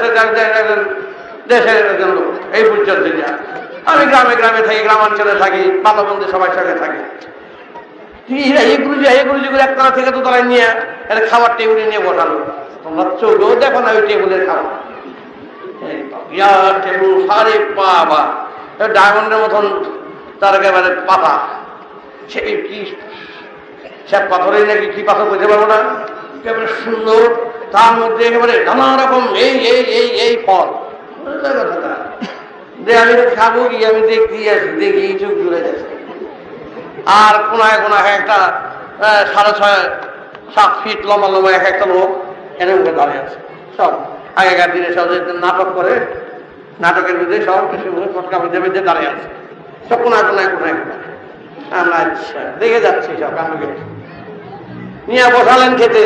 দেশের 1.51 1.77
একজন 1.93 2.11
লোক, 2.17 2.29
এই 2.57 2.65
পর্যন্ত 2.71 3.05
আমি 3.91 4.05
গ্রামে 4.11 4.35
গ্রামে 4.41 4.63
থাকি, 4.69 4.81
গ্রামাঞ্চলে 4.87 5.35
থাকি 5.43 5.63
ভালো 5.85 6.01
মন্দ 6.09 6.23
সবার 6.33 6.53
সঙ্গে 6.57 6.77
থাকি। 6.83 7.01
একতলা 9.67 9.91
থেকে 9.97 10.11
তো 10.17 10.21
তলায় 10.27 10.47
নিয়ে 10.53 10.67
খাবার 11.31 11.51
টেবিলে 11.59 11.85
নিয়ে 11.91 12.03
বসালো। 12.07 12.37
তোমরা 12.83 13.05
চোখেও 13.21 13.53
দেখো 13.63 13.79
না 13.85 13.91
ওই 13.97 14.03
টেবিলের 14.09 14.43
খাবার 14.49 14.67
এই 14.67 14.67
বিরাট 14.67 14.67
টেবিল 14.67 14.67
সারে 14.67 14.67
বাবা 14.67 15.68
ডায়মন্ডের 18.97 19.41
মতন 19.45 19.65
তার 20.41 20.55
একেবারে 20.59 20.91
পাতা। 21.09 21.35
সেই 22.33 22.53
কি 22.69 22.79
সব 24.11 24.23
পাথরের 24.31 24.65
নাকি 24.71 24.87
কি 24.95 25.03
পাথর 25.09 25.25
বলতে 25.31 25.47
পারব 25.51 25.65
না? 25.73 25.79
একেবারে 26.39 26.69
সুন্দর। 26.83 27.23
তার 27.75 27.93
মধ্যে 28.01 28.23
একেবারে 28.29 28.55
নানা 28.69 28.87
রকম 29.03 29.23
এই 29.45 29.55
এই 29.73 29.81
এই 30.01 30.09
এই 30.27 30.35
ফল? 30.47 30.69
যে 32.85 32.93
আমি 33.03 33.13
খাব 33.37 33.55
কি? 33.71 33.79
আমি 33.91 34.01
দেখতেই 34.11 34.47
আছি। 34.55 34.69
দেখি 34.81 35.05
চোখ 35.21 35.33
জুড়ে 35.43 35.61
গেছে। 35.67 35.87
আর 37.23 37.35
কোনায় 37.51 37.79
কোনায় 37.83 38.09
একটা 38.19 38.39
সাড়ে 39.33 39.53
ছয় 39.59 39.81
সাত 40.55 40.71
ফিট 40.83 41.01
লম্বা 41.09 41.29
লম্বা 41.29 41.51
এক 41.59 41.65
একটা 41.73 41.87
লোক 41.95 42.11
করে 42.59 42.93
দাঁড়িয়ে 42.99 43.21
আছে। 43.25 43.39
সব। 43.77 43.93
আগেকার 44.41 44.71
দিনে 44.75 44.91
সব 44.97 45.09
নাটক 45.45 45.69
করে, 45.79 45.95
নাটকের 46.83 47.17
মধ্যে 47.21 47.39
সব 47.49 47.63
কিছু 47.73 47.89
ফটকা 48.15 48.37
বেঁধে 48.43 48.59
বেঁধে 48.65 48.81
দাঁড়িয়ে 48.89 49.11
আছে। 49.13 49.29
সব 49.89 49.99
কোনায় 50.05 50.25
কোনায় 50.29 50.49
কোনায় 50.55 50.77
আমরা 51.81 51.97
আচ্ছা 52.05 52.41
দেখে 52.61 52.81
যাচ্ছি 52.87 53.11
সব 53.23 53.33
কাণ্ডকে 53.37 53.67
নিয়ে 55.09 55.27
বসালেন 55.35 55.73
খেতে। 55.81 56.05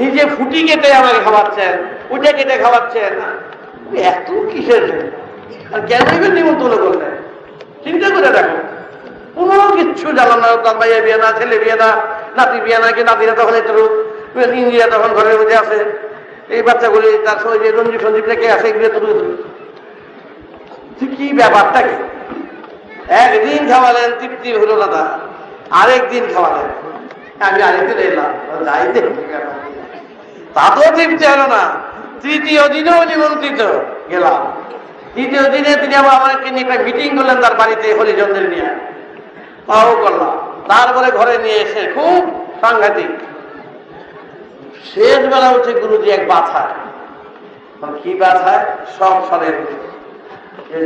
নিজে 0.00 0.22
ফুটি 0.34 0.60
কেটে 0.68 0.88
আমাকে 1.00 1.20
খাওয়াচ্ছেন, 1.26 1.74
উঠে 2.14 2.30
কেটে 2.38 2.54
খাওয়াচ্ছেন। 2.64 3.12
এত 4.12 4.28
কিসের 4.50 4.84
আর 5.74 5.80
কেন 5.88 6.02
নিমন্ত্রণ 6.38 6.72
করলেন? 6.84 7.14
চিন্তা 7.84 8.08
করে 8.14 8.30
দেখো। 8.36 8.58
কোনো 9.36 9.54
কিচ্ছু 9.78 10.06
জানান 10.18 10.38
না, 10.42 10.48
তার 10.64 10.76
ভাইয়ের 10.80 11.02
বিয়ে 11.06 11.18
না, 11.22 11.28
ছেলে 11.38 11.56
বিয়ে 11.62 11.76
না, 11.82 11.88
নাতি 12.36 12.58
বিয়ে 12.66 12.78
না, 12.82 12.88
কি 12.96 13.02
নাতিরা 13.08 13.34
তখন 13.40 13.54
একটু 13.60 13.72
ইন্দিরা 14.60 14.86
তখন 14.94 15.10
ঘরের 15.16 15.36
মধ্যে 15.40 15.56
আছে। 15.62 15.78
এই 16.54 16.62
বাচ্চাগুলি, 16.62 17.10
তার 17.24 17.38
সঙ্গে 17.42 17.58
যে 17.58 17.70
রঞ্জিত 17.70 18.00
সঞ্জীব 18.02 18.24
রেখে 18.24 18.48
আছে, 18.52 18.66
এগুলো 18.68 18.88
তো 20.98 21.04
কি 21.16 21.26
ব্যাপারটা 21.32 21.80
কি 21.82 21.96
একদিন 23.24 23.60
খাওয়ালেন, 23.70 24.10
তৃপ্তি 24.20 24.48
হলো 24.52 24.74
না 24.76 24.86
তা 24.86 25.02
আরেকদিন 25.70 26.24
খাওয়ালেন। 26.34 26.68
আমি 27.46 27.58
আরেকদিন 27.62 27.98
এলাম 27.98 28.32
কেন। 29.32 29.46
তাতেও 30.54 30.90
তৃপ্তি 30.96 31.24
হলো 31.32 31.46
না। 31.54 31.62
তৃতীয় 32.22 32.62
দিনেও 32.68 33.00
নিমন্ত্রিত 33.04 33.60
গেলাম। 34.10 34.40
তৃতীয় 35.14 35.44
দিনে 35.50 35.70
তিনি 35.80 35.94
আবার 35.94 36.12
আমাকে 36.18 36.50
নিয়ে 36.50 36.66
একটা 36.66 36.84
মিটিং 36.84 37.08
করলেন 37.16 37.38
তার 37.42 37.54
বাড়িতে 37.54 37.86
হরিজনদের 37.98 38.46
নিয়ে। 38.52 38.68
তাও 39.66 39.90
করলাম। 40.04 40.34
তারপরে 40.70 41.08
ঘরে 41.18 41.34
নিয়ে 41.38 41.58
এসে 41.64 41.82
খুব 41.94 42.20
সাংঘাতিক 42.60 43.10
শেষ 44.90 45.20
বেলা 45.32 45.48
হচ্ছে 45.54 45.72
গুরুজি 45.82 46.08
এক 46.16 46.22
বাছায়। 46.32 46.72
কি 48.02 48.12
বাছায়? 48.22 48.64
সব 48.96 49.14
সরের 49.28 49.56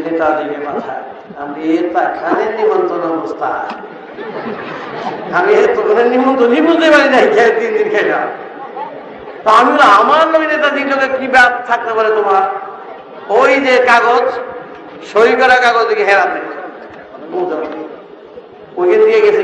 নেতাদিকে 0.05 0.59
বাছায়। 0.67 1.03
আমি 1.43 1.61
এটা 1.79 2.03
খানের 2.19 2.51
নিমন্ত্রণ 2.59 3.03
অবস্থা 3.17 3.49
আমি 5.39 5.51
তখন 5.77 5.99
নিমন্ত্রণই 6.15 6.63
বুঝতে 6.69 6.87
পারি 6.93 7.07
খেয়ে 7.35 7.53
তিন 7.59 7.71
দিন 7.77 7.89
খেলাম 7.95 8.29
তো 9.45 9.49
আমি 9.61 9.73
আমার 10.01 10.25
নবী 10.33 10.47
নেতাজির 10.53 10.87
লোকে 10.91 11.07
কি 11.19 11.27
ব্যাপ 11.35 11.53
থাকতে 11.69 11.93
পারে 11.97 12.11
তোমার? 12.19 12.45
ওই 13.39 13.53
যে 13.67 13.75
কাগজ, 13.91 14.27
সই 15.11 15.31
করা 15.41 15.57
কাগজ 15.67 15.85
দিকে 15.91 16.05
হেরাতে 16.09 16.41
ওইখান 18.79 19.01
দিয়ে 19.09 19.21
গেছে 19.25 19.43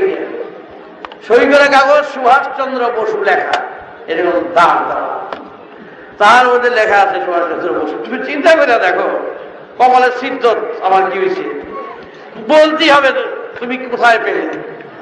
সই 1.27 1.43
করা 1.51 1.67
কাগজ 1.75 2.03
সুভাষচন্দ্র 2.13 2.81
বসু 2.97 3.17
লেখা। 3.29 3.57
এরকম 4.11 4.35
দেওয়া 4.57 5.09
তার 6.21 6.43
মধ্যে 6.51 6.69
লেখা 6.79 6.97
আছে 7.05 7.17
সুভাষচন্দ্র 7.25 7.67
বসু 7.77 7.95
তুমি 8.05 8.17
চিন্তা 8.29 8.51
করে 8.55 8.75
দেখো 8.85 9.07
কমলের 9.79 10.13
সিদ্ধ 10.21 10.43
আমার 10.87 11.01
কি 11.09 11.17
হয়েছে? 11.19 11.45
বলতেই 12.51 12.89
হবে 12.95 13.09
তুমি 13.59 13.75
কোথায় 13.91 14.19
পেলে? 14.25 14.43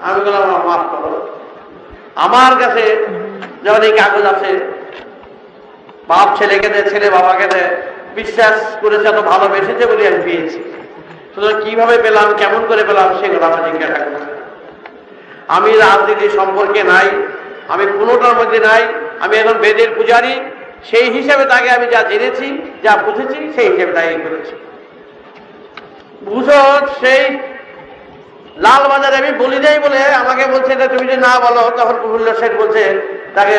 আমি 0.05 0.19
বললাম, 0.25 0.43
আমার 0.49 0.61
মাফ 0.69 0.83
করো। 0.91 1.19
আমার 2.25 2.53
কাছে 2.61 2.83
যখন 3.65 3.81
এই 3.89 3.93
কাগজ 3.99 4.25
আছে, 4.33 4.51
বাপ 6.07 6.27
ছেলেকে 6.37 6.67
দেয়, 6.73 6.85
ছেলে 6.91 7.07
বাবাকে 7.09 7.47
দেয়, 7.53 7.69
বিশ্বাস 8.15 8.57
করেছে, 8.81 9.07
এত 9.09 9.19
ভালোবেসেছে 9.31 9.83
বলে 9.89 10.03
আমি 10.07 10.19
পেয়েছি। 10.27 10.59
সুতরাং 11.33 11.55
কীভাবে 11.63 11.95
পেলাম, 12.05 12.27
কেমন 12.41 12.61
করে 12.69 12.83
পেলাম 12.89 13.07
সেগুলো 13.19 13.45
আমার 13.49 13.61
জিজ্ঞাসা 13.67 13.99
করছে। 14.03 14.31
আমি 15.55 15.71
রাজনীতি 15.85 16.27
সম্পর্কে 16.39 16.81
নাই 16.93 17.07
আমি 17.69 17.83
কোনোটার 17.99 18.35
মধ্যে 18.39 18.59
নাই। 18.59 18.83
আমি 19.19 19.35
এখন 19.37 19.55
বেদের 19.63 19.89
পূজারি। 19.97 20.33
সেই 20.89 21.05
হিসাবে 21.09 21.43
তাকে 21.45 21.69
আমি 21.69 21.85
যা 21.93 22.01
জেনেছি, 22.09 22.47
যা 22.83 22.91
বুঝেছি, 23.05 23.39
সেই 23.55 23.67
হিসাবে 23.71 23.93
তাকে 23.97 24.11
করেছি। 24.25 24.55
বুঝো, 26.27 26.61
সেই 27.01 27.23
লাল 28.57 28.83
বাজারে 28.91 29.15
আমি 29.17 29.31
বলি 29.31 29.57
যাই 29.59 29.79
বলে 29.79 29.99
আমাকে 30.21 30.43
বলছে 30.53 30.75
যে, 30.75 30.87
তুমি 30.87 31.05
যদি 31.07 31.17
না 31.27 31.33
বলো, 31.39 31.61
তখন 31.77 31.95
প্রফুল্ল 32.01 32.27
শেঠ 32.39 32.53
বলছে, 32.61 32.83
তাকে 33.35 33.55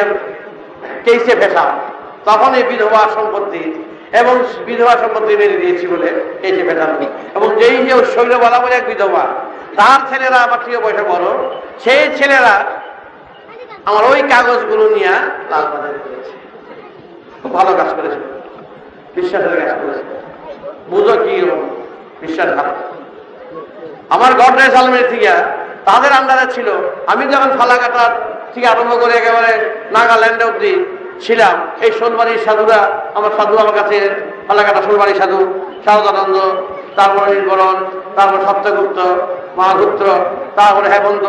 কেসে 1.05 1.35
ফেসা। 1.40 1.64
তখন 2.25 2.51
এই 2.55 2.62
বিধবা 2.62 3.03
সম্পত্তি 3.14 3.64
এবং 4.21 4.35
বিধবা 4.66 4.94
সম্পত্তি 5.03 5.33
মেরে 5.37 5.57
দিয়েছি 5.62 5.87
বলে 5.87 6.09
কেসে 6.42 6.62
ফেসানো 6.68 6.94
এবং 7.37 7.49
যেই 7.61 7.77
যে 7.87 7.94
শৈলবালা 8.14 8.59
বলে 8.59 8.75
এক 8.75 8.87
বিধবা, 8.88 9.25
তার 9.77 10.01
ছেলেরা 10.11 10.38
আমার 10.47 10.61
প্রিয় 10.64 10.79
বয়সে 10.81 11.05
বড়, 11.12 11.27
সেই 11.85 12.03
ছেলেরা 12.18 12.55
আমার 13.88 14.05
ওই 14.12 14.20
কাগজগুলো 14.33 14.85
নিয়ে 14.96 15.14
লাল 15.51 15.64
বাজারে 15.72 15.98
করেছে। 16.05 16.35
খুব 17.40 17.51
ভালো 17.59 17.70
কাজ 17.81 17.90
করেছে। 17.96 18.18
বিশ্বাসের 19.16 19.64
কাজ 19.70 19.79
করেছে। 19.83 20.05
বুঝো 20.90 21.14
কি 21.24 21.35
বিশ্বাস 22.22 22.48
ভালো। 22.59 22.72
আমার 24.14 24.33
গডরেজ 24.40 24.74
আলমের 24.81 25.07
থেকে 25.12 25.29
তাদের 25.88 26.12
আন্ডারে 26.18 26.46
ছিল। 26.55 26.68
আমি 27.12 27.24
যখন 27.35 27.51
ফালাকাটার 27.59 28.12
থেকে 28.53 28.66
আরম্ভ 28.72 28.92
করে 29.03 29.12
একেবারে 29.20 29.53
নাগাল্যান্ড 29.96 30.40
অব্দি 30.48 30.72
ছিলাম, 31.24 31.55
এই 31.85 31.90
সোনবাড়ির 31.98 32.40
সাধুরা, 32.46 32.81
আমার 33.16 33.33
সাধু 33.38 33.55
আমার 33.62 33.74
কাছে 33.81 33.96
ফালাকাটা 34.48 34.81
সোনবাড়ি 34.87 35.14
সাধু 35.20 35.38
শারদানন্দ 35.85 36.37
তারপরে 36.96 37.27
নির্বরণ 37.35 37.77
তারপর 38.16 38.38
সত্যগুপ্ত 38.46 38.98
মহাগুপ্ত, 39.59 40.03
তারপরে 40.59 40.87
হেমন্ত 40.92 41.24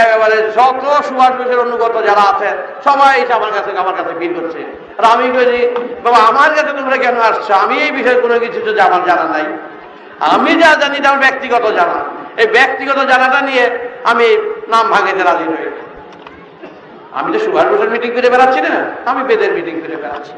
একেবারে 0.00 0.36
যত 0.56 0.84
সুভাষ 1.08 1.32
ঘোষের 1.38 1.58
অনুগত 1.66 1.94
যারা 2.08 2.24
আছে, 2.32 2.48
সবাই 2.86 3.12
এসে 3.22 3.32
আমার 3.38 3.52
কাছে 3.56 3.70
আমার 3.84 3.94
কাছে 3.98 4.12
ভিড় 4.20 4.34
করছে। 4.36 4.60
আর 4.98 5.04
আমি 5.14 5.26
বলি, 5.38 5.60
বাবা, 6.04 6.18
আমার 6.30 6.50
কাছে 6.56 6.72
তোমরা 6.78 6.96
কেন 7.04 7.16
আসছো? 7.30 7.52
আমি 7.64 7.74
এই 7.86 7.92
বিষয়ে 7.98 8.18
কোনো 8.24 8.36
কিছু 8.44 8.58
যদি 8.68 8.80
আমার 8.88 9.02
জানা 9.08 9.26
নাই। 9.34 9.46
আমি 10.34 10.50
যা 10.62 10.70
জানি 10.82 10.96
এটা 11.00 11.08
আমার 11.10 11.22
ব্যক্তিগত 11.26 11.64
জানা। 11.78 11.98
এই 12.40 12.46
ব্যক্তিগত 12.56 12.98
জানাটা 13.10 13.40
নিয়ে 13.48 13.64
আমি 14.10 14.26
নাম 14.72 14.84
ভাঙাইতে 14.92 15.22
রাজি 15.28 15.46
নই। 15.52 15.66
আমি 17.18 17.28
তো 17.34 17.38
সুভাষ 17.44 17.66
বোসের 17.70 17.90
মিটিং 17.94 18.10
করে 18.16 18.28
বেড়াচ্ছি 18.34 18.60
না। 18.66 18.72
আমি 19.10 19.22
বেদের 19.28 19.50
মিটিং 19.56 19.74
করে 19.82 19.96
বেড়াচ্ছি। 20.04 20.32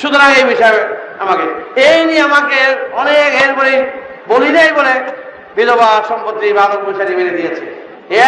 সুতরাং 0.00 0.28
এই 0.38 0.44
বিষয়ে 0.52 0.80
আমাকে, 1.22 1.46
এই 1.88 1.98
নিয়ে 2.08 2.22
আমাকে 2.28 2.58
অনেক 3.00 3.30
এরপরে 3.44 3.72
বলি 4.32 4.50
নাই 4.56 4.70
বলে 4.78 4.94
বিধবা 5.56 5.88
সম্পত্তি 6.10 6.46
বালক 6.58 6.80
বসারি 6.86 7.12
মেরে 7.18 7.32
দিয়েছে। 7.38 7.64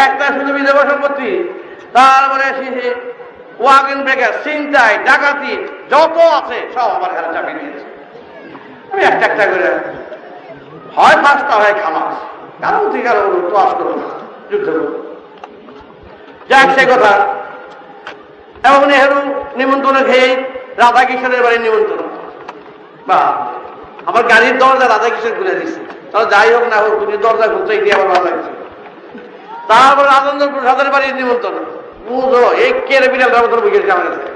একটা 0.04 0.26
শুধু 0.36 0.50
বিধবা 0.58 0.82
সম্পত্তি 0.90 1.28
তারপরে 1.96 2.46
ওয়াগেন 3.64 4.00
ব্রেকার 4.06 4.32
চিন্তাই 4.44 4.92
ডাকাতি, 5.08 5.52
যত 5.92 6.16
আছে 6.38 6.58
সব 6.74 6.88
আমার 6.96 7.10
ঘরে 7.16 7.30
চাপিয়ে 7.34 7.58
দিয়েছে 7.60 7.84
আমি 8.90 9.02
একটা 9.10 9.24
একটা 9.30 9.44
করে, 9.50 9.68
হয় 10.96 11.16
ফাঁসটা 11.22 11.54
হয় 11.60 11.74
খামাস, 11.82 12.14
কারও 12.62 12.86
থেকে 12.92 13.04
কারও 13.06 13.22
তো 13.50 13.56
আস 13.64 13.72
করব 13.78 13.98
যুদ্ধ 14.50 14.66
করব 14.76 14.92
যাক, 16.50 16.68
সে 16.76 16.82
কথা। 16.92 17.12
এবং 18.68 18.80
নেহেরু 18.90 19.18
নিমন্ত্রণ 19.60 19.96
খেয়ে 20.10 20.30
রাধা 20.78 21.04
কিশোরের 21.04 21.42
বাড়ি 21.42 21.58
নিমন্ত্রণ। 21.58 22.08
বা, 23.06 23.46
আমার 24.06 24.22
গাড়ির 24.22 24.58
দরজা 24.58 24.88
রাধা 24.88 25.08
কিশোর 25.08 25.36
খুলে 25.38 25.54
দিচ্ছে 25.54 25.80
তাহলে 26.12 26.30
যাই 26.30 26.54
হোক 26.54 26.62
না 26.62 26.76
হোক, 26.76 26.98
তুমি 27.00 27.16
দরজা 27.16 27.46
খুলতে 27.46 27.76
গিয়ে 27.76 27.94
আমার 27.94 28.08
ভালো 28.08 28.24
লাগছে। 28.24 28.50
তারপর 29.68 30.06
আনন্দ 30.06 30.48
প্রসাদের 30.48 30.92
বাড়ির 30.92 31.14
নিমন্ত্রণ। 31.14 31.64
বুঝো, 32.08 32.52
এই 32.52 32.72
কেড়ে 32.86 33.08
বিড়াল 33.08 33.44
মতন 33.44 33.60
বুঝে 33.60 33.92
আমার 33.92 34.06
কাছে। 34.06 34.34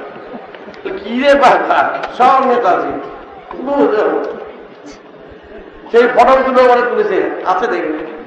কি 0.99 1.23
রে 1.23 1.35
বাবা, 1.35 1.99
সব 2.19 2.49
নেতা 2.49 2.69
আছে 2.69 2.89
বুঝো। 3.57 4.23
সেই 5.91 6.03
ফটোগুলো 6.03 6.69
মানে 6.69 6.83
তুলেছে, 6.83 7.31
আছে 7.47 7.67
দেখবে। 7.67 8.19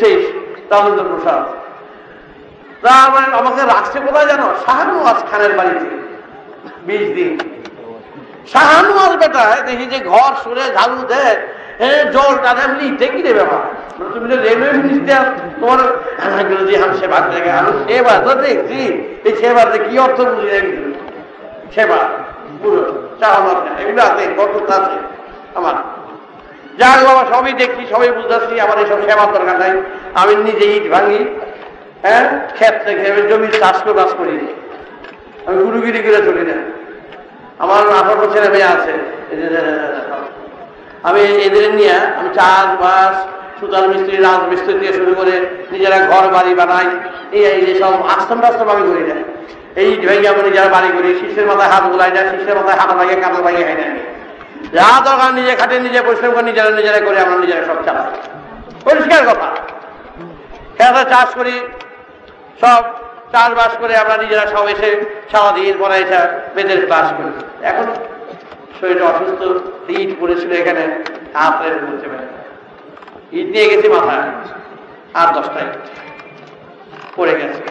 সেই 0.00 0.32
তাহলে 0.68 1.02
প্রসাদ 1.02 1.42
তারপরে 2.82 3.36
আমাকে 3.36 3.62
রাখছে 3.62 4.00
কোথায় 4.00 4.26
জানো? 4.26 4.54
আজ 5.06 5.30
খানের 5.30 5.52
বাড়িতে। 5.52 5.86
বিশ 6.86 7.14
দিন। 7.14 7.49
শাহানুয়াজ 8.46 9.16
বেটায় 9.16 9.62
দেখি 9.66 9.86
যে 9.86 9.98
ঘর 10.04 10.32
ঝাড়ু 10.74 11.06
দেয় 11.08 11.36
যাক 12.14 12.48
বাবা, 27.04 27.24
সবই 27.30 27.52
দেখছি, 27.52 27.86
সবই 27.90 28.10
বুঝতেছি 28.10 28.60
আমার 28.60 28.78
এইসব 28.78 28.98
সেবার 29.08 29.32
দরকার 29.32 29.58
নাই, 29.58 29.82
আমি 30.14 30.36
নিজে 30.36 30.76
ইট 30.76 30.90
ভাঙি 30.90 31.24
হ্যাঁ? 32.02 32.40
ক্ষেত 32.54 32.74
থেকে 32.84 33.12
আমি 33.12 33.22
জমি 33.22 33.46
চাষ 33.46 33.82
করে 33.82 33.92
বাস 33.92 34.14
করি। 34.14 34.54
আমি 35.46 35.62
গুরুগিরি 35.62 35.98
করে 35.98 36.16
চলি 36.16 36.42
না। 36.46 36.79
আমার 37.62 37.82
আঠারো 38.00 38.26
ছেলে 38.32 38.48
মেয়ে 38.48 38.68
আছে। 38.74 38.92
আমি 41.08 41.20
এদের 41.20 41.66
নিয়ে 41.74 41.94
আমি 42.18 42.28
চাষবাস, 42.34 43.14
সুতার 43.60 43.84
মিস্ত্রি 43.88 44.16
রাজ 44.16 44.42
মিস্ত্রি 44.50 44.72
দিয়ে 44.74 44.92
শুরু 44.92 45.12
করে 45.14 45.34
নিজেরা 45.72 45.98
ঘর 46.10 46.24
বাড়ি 46.28 46.52
বানাই। 46.54 46.86
এই 47.36 47.42
এই 47.42 47.74
সব 47.80 47.92
আস্তম 48.14 48.38
রাস্তম 48.42 48.68
আমি 48.68 48.84
করি 48.90 49.02
না। 49.10 49.16
এই 49.80 49.88
ভেঙে 49.96 50.28
আমি 50.28 50.42
নিজেরা 50.42 50.68
বাড়ি 50.68 50.90
করি। 50.96 51.08
শীর্ষের 51.20 51.46
মাথায় 51.46 51.70
হাত 51.72 51.84
বুলাই 51.84 52.10
না 52.10 52.20
শীর্ষের 52.30 52.56
মাথায় 52.56 52.78
হাত 52.80 52.90
লাগে 52.96 53.14
কাঁটা 53.14 53.40
লাগে 53.46 53.62
খাই 53.64 53.76
না 53.80 53.86
যা 54.76 54.88
দরকার 55.04 55.30
নিজে 55.34 55.52
খাটে, 55.56 55.76
নিজে 55.80 56.00
পরিশ্রম 56.06 56.32
করে, 56.34 56.42
নিজেরা 56.42 56.70
নিজেরা 56.70 57.00
করে 57.06 57.18
আমরা 57.20 57.36
নিজেরা 57.36 57.62
সব 57.66 57.78
চালাই। 57.84 58.08
পরিষ্কার 58.84 59.22
কথা। 59.30 59.48
খেতে 60.78 61.02
চাষ 61.10 61.28
করি, 61.34 61.56
সব 62.60 62.82
চাষবাস 63.32 63.72
করে 63.80 63.94
আমরা 64.02 64.16
নিজেরা 64.22 64.44
সব 64.54 64.66
এসে 64.74 64.88
সারাদিন 65.32 65.74
পরে 65.78 65.96
এসে 66.04 66.18
বেদের 66.54 66.80
ক্লাস 66.86 67.06
করি। 67.16 67.30
এখন 67.70 67.86
শরীরটা 68.78 69.04
অসুস্থ, 69.10 69.40
ইট 69.90 70.10
পড়েছিল 70.20 70.50
এখানে, 70.62 70.82
হাতে 71.34 71.66
বলতে 71.88 72.06
পারে 72.12 72.26
ইট 73.38 73.46
নিয়ে 73.54 73.66
গেছি 73.70 73.88
মাথায়, 73.88 74.28
আর 75.20 75.28
দশটায়। 75.34 75.70
পড়ে 77.16 77.34
গেছে। 77.40 77.62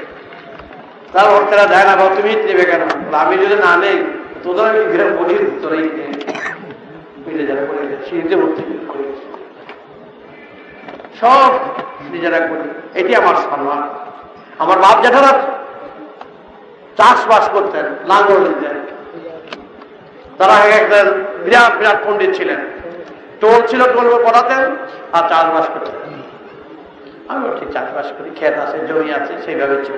তার 1.14 1.28
ভক্তরা 1.32 1.66
যায় 1.74 1.86
না 1.90 1.94
বাবা 1.96 2.12
তুমি 2.16 2.30
ইট 2.36 2.42
নেবে 2.48 2.66
কেন? 2.72 2.84
আমি 3.24 3.36
যদি 3.44 3.56
না 3.66 3.72
নেই, 3.84 3.98
তোদের 4.44 4.66
আমি 4.72 4.82
ঘিরে 4.92 5.06
বলি 5.20 5.36
তোরা 5.62 5.76
ইট 5.84 5.92
নিয়ে 5.98 6.12
মিলে 7.26 7.44
যারা 7.50 7.64
পড়ে 7.70 7.84
গেছে। 7.90 8.04
সিঁড়িতে 8.10 8.36
ভর্তি 8.42 8.64
সব 11.20 11.52
নিজেরা 12.14 12.40
করি। 12.50 12.66
এটি 13.00 13.12
আমার 13.22 13.36
সম্মান। 13.36 13.82
আমার 14.64 14.78
বাপ 14.86 14.98
জ্যাঠারা 15.04 15.32
চাষবাস 16.98 17.46
করতেন, 17.56 17.86
লাঙ্গল 18.12 18.40
দিতেন। 18.48 18.76
তারা 20.40 20.56
এক 20.66 20.74
একজন 20.80 21.08
বিরাট 21.46 21.74
বিরাট 21.80 21.98
পণ্ডিত 22.06 22.32
ছিলেন। 22.38 22.60
টোল 23.42 23.60
ছিল 23.70 23.82
টোল 23.94 24.08
পড়াতেন 24.26 24.64
আর 25.16 25.24
চাষবাস 25.32 25.68
করতেন। 25.74 25.98
আমিও 27.32 27.52
ঠিক 27.60 27.70
চাষবাস 27.76 28.08
করি, 28.18 28.30
ক্ষেত 28.40 28.56
আছে, 28.64 28.78
জমি 28.88 29.12
আছে, 29.20 29.34
সেইভাবে 29.46 29.76
ছিল 29.88 29.98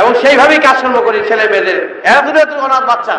এবং 0.00 0.12
সেইভাবেই 0.22 0.60
কাজকর্ম 0.66 0.96
করি, 1.06 1.18
ছেলে 1.28 1.44
মেয়েদের। 1.52 1.78
এত 2.16 2.26
এত 2.44 2.52
অনাথ 2.66 2.84
বাচ্চা, 2.90 3.16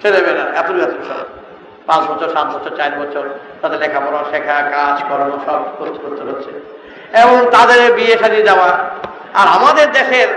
ছেলে 0.00 0.18
মেয়েরা 0.24 0.44
এত 0.60 0.68
এত 0.86 0.94
পাঁচ 1.88 2.02
বছর, 2.10 2.28
সাত 2.36 2.46
বছর, 2.54 2.72
চার 2.78 2.92
বছর 3.00 3.24
তাদের 3.60 3.78
লেখাপড়া, 3.82 4.20
শেখা 4.32 4.56
কাজ 4.74 4.96
কর্ম 5.08 5.32
সব 5.46 5.60
করতে 5.78 5.98
করতে 6.04 6.22
হচ্ছে। 6.28 6.52
এবং 7.20 7.36
তাদের 7.54 7.80
বিয়ে 7.96 8.14
সাজিয়ে 8.22 8.48
দেওয়া। 8.50 8.70
আর 9.40 9.46
আমাদের 9.56 9.86
দেশের 9.98 10.28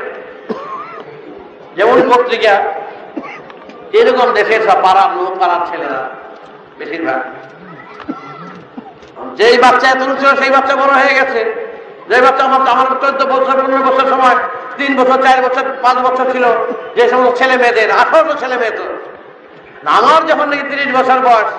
যেমন 1.78 1.98
পত্রিকা, 2.12 2.54
এরকম 4.00 4.28
দেশের 4.40 4.62
সব 4.68 4.78
পাড়ার 4.86 5.10
লোক 5.18 5.34
পাড়ার 5.42 5.62
ছেলেরা 5.70 6.02
বেশিরভাগ। 6.80 7.22
যেই 9.38 9.58
বাচ্চা 9.64 9.88
এত 9.94 10.02
ছিল 10.20 10.30
সেই 10.42 10.52
বাচ্চা 10.56 10.74
বড় 10.82 10.94
হয়ে 11.02 11.18
গেছে। 11.20 11.42
যে 12.10 12.18
বাচ্চা 12.26 12.44
আমার 12.48 12.62
আমার 12.74 12.88
চোদ্দ 13.04 13.22
বছর, 13.34 13.56
পনেরো 13.64 13.84
বছর 13.90 14.06
সময়, 14.14 14.38
তিন 14.78 14.92
বছর, 15.00 15.18
চার 15.26 15.40
বছর, 15.46 15.64
পাঁচ 15.84 15.98
বছর 16.06 16.26
ছিল, 16.34 16.46
যে 16.96 17.04
সমস্ত 17.12 17.34
ছেলে 17.40 17.56
মেয়েদের 17.62 17.90
আঠারো 18.02 18.34
ছেলে 18.42 18.56
মেয়ে 18.62 18.76
তো 18.80 18.86
আমার 19.98 20.22
যখন 20.30 20.48
নাকি 20.52 20.66
তিরিশ 20.72 20.90
বছর 20.98 21.18
বয়স, 21.28 21.52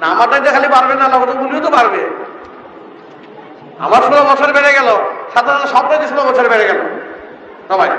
না 0.00 0.06
আমারটা 0.14 0.36
যে 0.44 0.50
খালি 0.54 0.68
পারবে 0.74 0.94
না 1.00 1.06
লোক 1.12 1.22
গুলিও 1.40 1.60
তো 1.66 1.70
পারবে। 1.76 2.00
আমার 3.78 4.02
ষোলো 4.02 4.24
বছর 4.32 4.52
বেড়ে 4.52 4.72
গেল, 4.72 4.88
সাধারণত 5.34 5.66
সবটাই 5.66 6.08
ষোলো 6.08 6.22
বছর 6.22 6.48
বেড়ে 6.48 6.66
গেল। 6.66 6.80
সবাই। 7.68 7.90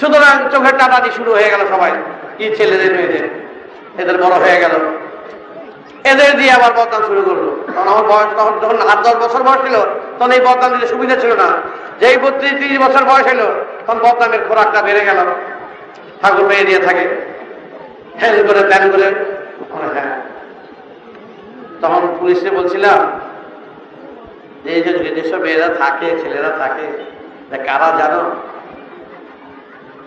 সুতরাং 0.00 0.48
চোখের 0.50 0.78
টাটাটি 0.78 1.10
শুরু 1.10 1.32
হয়ে 1.32 1.50
গেল 1.50 1.60
সবাই, 1.68 1.92
কি 2.38 2.56
ছেলেদের 2.56 2.94
মেয়েদের। 2.94 3.48
এদের 4.00 4.22
বড় 4.22 4.34
হয়ে 4.34 4.60
গেল। 4.60 4.70
এদের 6.04 6.36
দিয়ে 6.36 6.50
আবার 6.50 6.72
বদনাম 6.72 7.02
শুরু 7.06 7.22
করল। 7.22 7.72
কারণ 7.74 7.88
আমার 7.88 8.04
বয়স 8.04 8.26
তখন 8.36 8.58
যখন 8.62 8.88
আট 8.88 8.98
দশ 8.98 9.26
বছর 9.26 9.42
বয়স 9.42 9.60
ছিল, 9.66 9.76
তখন 10.18 10.32
এই 10.32 10.40
বদনাম 10.40 10.72
দিতে 10.74 10.86
সুবিধা 10.86 11.16
ছিল 11.16 11.32
না। 11.36 11.48
যেই 12.00 12.16
বত্রিশ, 12.16 12.50
তিরিশ 12.50 12.78
বছর 12.78 13.04
বয়স 13.04 13.26
হলো 13.26 13.64
তখন 13.86 13.98
বদনামের 13.98 14.38
খোরাকটা 14.48 14.82
বেড়ে 14.82 15.00
গেল। 15.00 15.16
ঠাকুর 16.22 16.46
মেয়ে 16.46 16.64
দিয়ে 16.64 16.78
থাকে। 16.78 17.08
হ্যাঁ 18.20 18.32
করে 18.36 18.60
প্ল্যান 18.60 18.90
করে। 18.90 19.04
হ্যাঁ। 19.94 20.20
তখন 21.82 22.16
পুলিশে 22.20 22.50
বলছিলাম 22.50 23.20
যে 24.64 24.72
যে 24.84 24.92
যেসব 25.16 25.40
মেয়েরা 25.44 25.68
থাকে, 25.80 26.08
ছেলেরা 26.22 26.52
থাকে 26.60 26.86
কারা 27.68 27.88
জানো? 28.00 28.22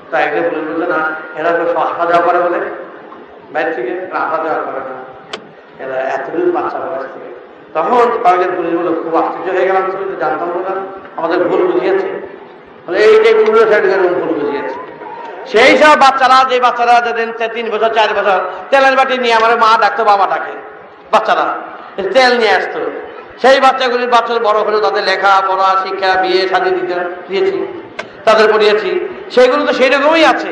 তা 0.10 0.16
একজন 0.26 0.44
পুলিশ 0.50 0.64
বলছে 0.70 0.88
না, 0.94 1.00
এরা 1.40 1.52
তো 1.58 1.64
আসা 1.86 2.04
যাওয়া 2.12 2.24
করে 2.28 2.40
বলে। 2.46 2.60
বাইরে 3.54 3.72
থেকে 3.76 3.94
আসা 4.24 4.38
যাওয়া 4.46 4.62
করে 4.68 4.82
না। 4.90 4.96
এরা 5.84 5.96
এতদিন 6.16 6.48
বাচ্চা 6.56 6.78
বয়স 6.84 7.06
থেকে। 7.14 7.30
তখন 7.76 8.06
কয়েকজন 8.24 8.52
পুলিশ 8.58 8.74
বলে 8.80 8.92
খুব 9.04 9.14
আশ্চর্য 9.22 9.48
হয়ে 9.56 9.68
গেলাম, 9.70 9.84
তুমি 9.92 10.06
তো 10.12 10.16
জানতাম 10.24 10.50
না। 10.68 10.74
আমাদের 11.18 11.40
ভুল 11.50 11.62
বুঝিয়েছে। 11.70 12.10
বলে, 12.86 12.98
এই 13.06 13.14
যে 13.24 13.32
পুরো 13.40 13.62
সাইড 13.72 13.84
ভুল 14.20 14.32
বুঝিয়েছে। 14.40 14.78
সেই 15.52 15.72
সব 15.82 15.96
বাচ্চারা, 16.04 16.38
যে 16.50 16.58
বাচ্চারা 16.66 16.94
যেদিন 17.06 17.30
তিন 17.56 17.66
বছর, 17.74 17.92
চার 17.98 18.10
বছর 18.18 18.40
তেলের 18.72 18.96
বাটি 19.00 19.16
নিয়ে 19.24 19.36
আমার 19.40 19.52
মা 19.64 19.70
ডাকতো, 19.82 20.02
বাবা 20.12 20.26
ডাকে, 20.32 20.54
বাচ্চারা। 21.14 21.46
তেল 22.16 22.32
নিয়ে 22.42 22.54
আসতো। 22.60 22.80
সেই 23.42 23.58
বাচ্চাগুলির 23.66 24.12
বাচ্চারা 24.16 24.42
বড় 24.48 24.60
হলো 24.68 24.78
তাদের 24.86 25.04
লেখা 25.12 25.32
পড়া 25.48 25.70
শিক্ষা, 25.84 26.10
বিয়ে, 26.22 26.42
শাদী 26.52 26.70
দিতে 26.78 26.96
দিয়েছি, 27.30 27.58
তাদের 28.26 28.46
পড়িয়েছি। 28.54 28.90
সেগুলো 29.34 29.62
তো 29.68 29.74
সেই 29.80 29.90
রকমই 29.90 30.26
আছে। 30.34 30.52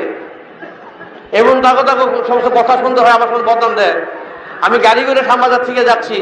এবং 1.40 1.54
তাকে 1.66 1.82
তাকে 1.90 2.04
সমস্ত 2.28 2.48
কথা 2.58 2.74
শুনতে 2.84 3.00
হয়, 3.02 3.16
আমার 3.18 3.30
সঙ্গে 3.32 3.46
বদনাম 3.50 3.74
দেয়। 3.80 3.96
আমি 4.66 4.78
গাড়ি 4.88 5.02
করে 5.08 5.22
শ্যামবাজার 5.28 5.66
থেকে 5.66 5.82
যাচ্ছি। 5.90 6.18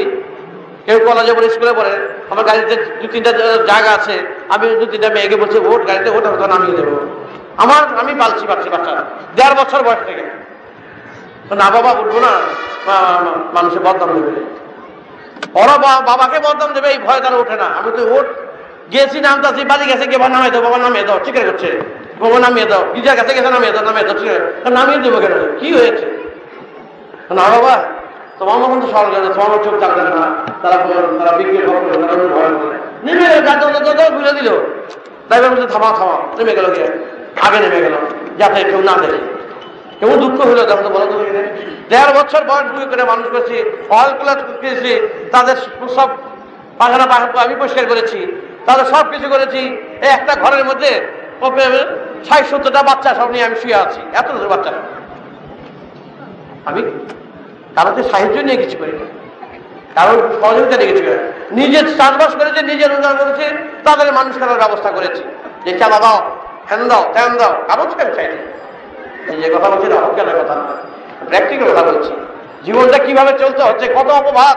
কেউ 0.86 0.98
কলেজে 1.06 1.32
পড়ে 1.36 1.48
স্কুলে 1.54 1.72
পড়ে। 1.72 1.92
আমার 2.30 2.44
গাড়িতে 2.44 2.74
দু 3.00 3.06
তিনটা 3.12 3.32
জায়গা 3.70 3.90
আছে। 3.98 4.14
আমি 4.54 4.64
দু 4.80 4.86
তিনটা 4.92 5.08
মেয়েকে 5.14 5.36
বলছি 5.42 5.58
ওট 5.70 5.80
গাড়িতে 5.88 6.08
ওটা 6.16 6.28
ওটা 6.34 6.46
নামিয়ে 6.52 6.76
দেবো। 6.78 6.94
আমার, 7.62 7.82
আমি 8.00 8.12
পালছি 8.20 8.44
পাচ্ছি 8.46 8.68
বাচ্চা। 8.74 8.92
দেড় 9.36 9.54
বছর 9.60 9.80
বয়স 9.86 10.02
থেকে। 10.06 10.24
না 11.60 11.66
বাবা, 11.74 11.90
উঠবো 12.00 12.18
না। 12.26 12.32
মানুষের 13.56 13.82
বদনাম 13.86 14.10
দেবে। 14.26 14.42
ওরা 15.62 15.74
বাবাকে 16.08 16.38
বদনাম 16.44 16.70
দেবে 16.76 16.88
এই 16.94 16.98
ভয় 17.06 17.20
তারা 17.24 17.36
ওঠে 17.42 17.56
না। 17.62 17.68
আমি 17.78 17.90
তো 17.96 18.02
ওঠ। 18.16 18.26
গেছি, 18.92 19.18
নামতাছি, 19.26 19.62
বাড়ি 19.70 19.84
গেছে 19.90 20.04
বাবা 20.14 20.28
নামিয়ে 20.34 20.52
দাও, 20.54 20.62
বাবা 20.66 20.78
নামিয়ে 20.84 21.04
দাও, 21.08 21.18
ঠিক 21.26 21.36
করছে 21.48 21.70
বাবা 22.22 22.38
নামিয়ে 22.44 22.66
দাও 22.70 22.82
গিজার 22.94 23.16
কাছে 23.18 23.32
গেছে, 23.36 23.50
নামিয়ে 23.56 23.72
দাও 23.74 23.82
নামিয়ে 23.88 24.06
দাও, 24.08 24.16
ঠিক 24.20 24.28
নামিয়ে 24.76 25.00
দেবো 25.04 25.18
কেন? 25.24 25.34
কি 25.60 25.68
হয়েছে? 25.78 26.06
না 27.38 27.44
বাবা, 27.54 27.74
তোমার 28.38 28.56
মতন 28.62 28.78
তো 28.82 28.86
সরকার 28.94 29.20
তোমার 29.36 29.50
চোখ 29.64 29.74
চাকবে 29.82 30.02
না। 30.18 30.24
তারা 30.62 30.76
তারা 31.18 31.32
বিক্রি 31.38 31.58
নেমে 33.04 33.26
গেল 33.98 34.08
বুঝে 34.16 34.32
দিল 34.38 34.48
ড্রাইভার 35.28 35.50
বলছে 35.52 35.68
থামা 35.74 35.88
থামা 35.98 36.16
নেমে 36.36 36.52
গেল 36.58 36.66
আগে 37.46 37.58
নেমে 37.64 37.80
গেল। 37.84 37.94
যাতে 38.40 38.58
কেউ 38.70 38.80
না 38.88 38.94
দেখে। 39.02 39.20
কেমন 39.98 40.16
দুঃখ 40.24 40.38
হলো 40.50 40.62
তো 40.86 40.90
বলো 40.94 41.06
দেড় 41.90 42.12
বছর 42.18 42.42
বয়স 42.50 42.66
বুঝে 42.72 42.86
করে 42.90 43.02
মানুষ 43.12 43.26
করেছি 43.32 43.56
অয়েল 43.96 44.12
কুলার 44.18 44.38
কিনেছি 44.60 44.92
তাদের 45.34 45.56
সব 45.96 46.08
পাখানা 46.80 47.06
পাখা 47.12 47.26
আমি 47.44 47.54
পরিষ্কার 47.60 47.84
করেছি, 47.92 48.18
তাদের 48.68 48.86
সব 48.92 49.04
কিছু 49.12 49.26
করেছি 49.34 49.60
একটা 50.16 50.32
ঘরের 50.42 50.64
মধ্যে 50.68 50.90
ষাট 52.26 52.42
সত্তরটা 52.50 52.80
বাচ্চা 52.88 53.10
সব 53.20 53.28
নিয়ে 53.34 53.44
আমি 53.48 53.56
শুয়ে 53.62 53.78
আছি, 53.84 54.00
এত 54.20 54.28
বাচ্চা। 54.52 54.70
আমি 56.68 56.80
কারোকে 57.76 58.02
সাহায্য 58.10 58.36
নিয়ে 58.46 58.58
কিছু 58.62 58.76
করি 58.80 58.94
না 59.00 59.06
কারোর 59.96 60.18
সহযোগিতা 60.40 60.76
নিয়ে 60.78 60.90
কিছু 60.92 61.02
করি 61.06 61.16
না। 61.20 61.26
নিজে 61.58 61.78
চাষবাস 61.98 62.32
করেছে 62.40 62.60
নিজে 62.70 62.84
রোজগার 62.84 63.14
করেছে, 63.20 63.44
তাদের 63.86 64.08
মানুষ 64.18 64.34
করার 64.40 64.58
ব্যবস্থা 64.62 64.90
করেছে। 64.96 65.22
যে 65.64 65.72
চালা 65.80 65.98
দাও 66.04 66.18
ফ্যান 66.68 66.80
দাও 66.90 67.02
ট্যান 67.14 67.30
দাও 67.40 67.52
কারও 67.68 67.84
ছেড়ে 67.92 68.12
চাইনি। 68.16 68.38
এই 68.38 68.67
যে 69.42 69.48
কথা 69.54 69.68
বলছি 69.70 69.86
না 69.88 69.96
কথা 70.40 70.54
প্র্যাকটিক্যাল 71.28 71.68
কথা 71.70 71.82
বলছি। 71.82 72.12
জীবনটা 72.64 72.98
কীভাবে 72.98 73.32
চলতে 73.38 73.62
হচ্ছে 73.62 73.86
কত 73.96 74.08
অপবাদ, 74.20 74.56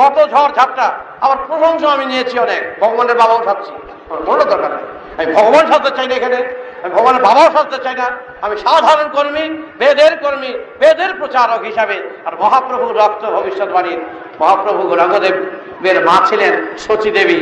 কত 0.00 0.16
ঝড় 0.32 0.52
ঝাপটা। 0.56 0.86
আবার 1.20 1.38
প্রশংসা 1.48 1.88
আমি 1.92 2.06
নিয়েছি 2.06 2.38
অনেক, 2.38 2.62
ভগবানের 2.80 3.16
বাবাও 3.16 3.40
সাজছি। 3.44 3.72
আমার 4.08 4.20
কোনো 4.26 4.44
দরকার 4.44 4.70
নেই। 4.70 4.84
আমি 5.18 5.32
ভগবান 5.32 5.64
সাজতে 5.70 5.90
চাই 5.96 6.06
না 6.08 6.14
এখানে, 6.14 6.38
আমি 6.82 6.90
ভগবানের 6.96 7.22
বাবাও 7.22 7.48
সাজতে 7.56 7.78
চাই 7.84 7.94
না। 7.94 8.06
আমি 8.44 8.54
সাধারণ 8.56 9.08
কর্মী, 9.16 9.44
বেদের 9.78 10.12
কর্মী, 10.22 10.52
বেদের 10.80 11.10
প্রচারক 11.18 11.60
হিসাবে, 11.62 11.96
আর 12.26 12.34
মহাপ্রভু 12.42 12.86
রক্ত 13.00 13.22
ভবিষ্যৎবাণীর 13.36 14.00
মহাপ্রভু 14.40 14.80
গৌরাঙ্গদেবের 14.88 16.04
মা 16.04 16.16
ছিলেন 16.28 16.52
শচী 16.84 17.10
দেবী 17.10 17.40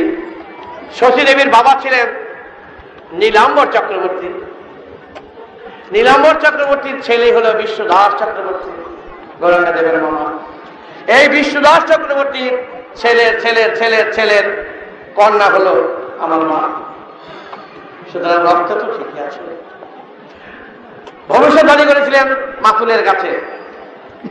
শচী 0.99 1.23
দেবীর 1.27 1.49
বাবা 1.49 1.73
ছিলেন 1.81 2.07
নীলাম্বর 3.11 3.67
চক্রবর্তী। 3.75 4.29
নীলাম্বর 5.91 6.35
চক্রবর্তীর 6.39 6.97
ছেলে 7.01 7.27
হলো 7.31 7.49
বিশ্বদাস 7.53 8.11
চক্রবর্তী। 8.21 8.71
গৌরাঙ্গা 9.41 9.71
দেবের 9.71 9.97
মামা। 10.03 10.25
এই 11.17 11.25
বিশ্বদাস 11.29 11.81
চক্রবর্তীর 11.91 12.53
ছেলের 12.95 13.41
ছেলের 13.41 13.69
ছেলের 13.75 14.13
ছেলের 14.13 14.45
কন্যা 15.15 15.45
হলো 15.45 15.73
আমার 16.19 16.39
মা। 16.39 16.61
সুতরাং 18.11 18.39
রক্ত 18.47 18.69
তো 18.73 18.85
ঠিকই 18.97 19.19
আছে। 19.27 19.39
ভবিষ্যৎবাণী 21.27 21.85
করেছিলেন 21.85 22.27
মাতুলের 22.61 23.05
কাছে। 23.05 23.31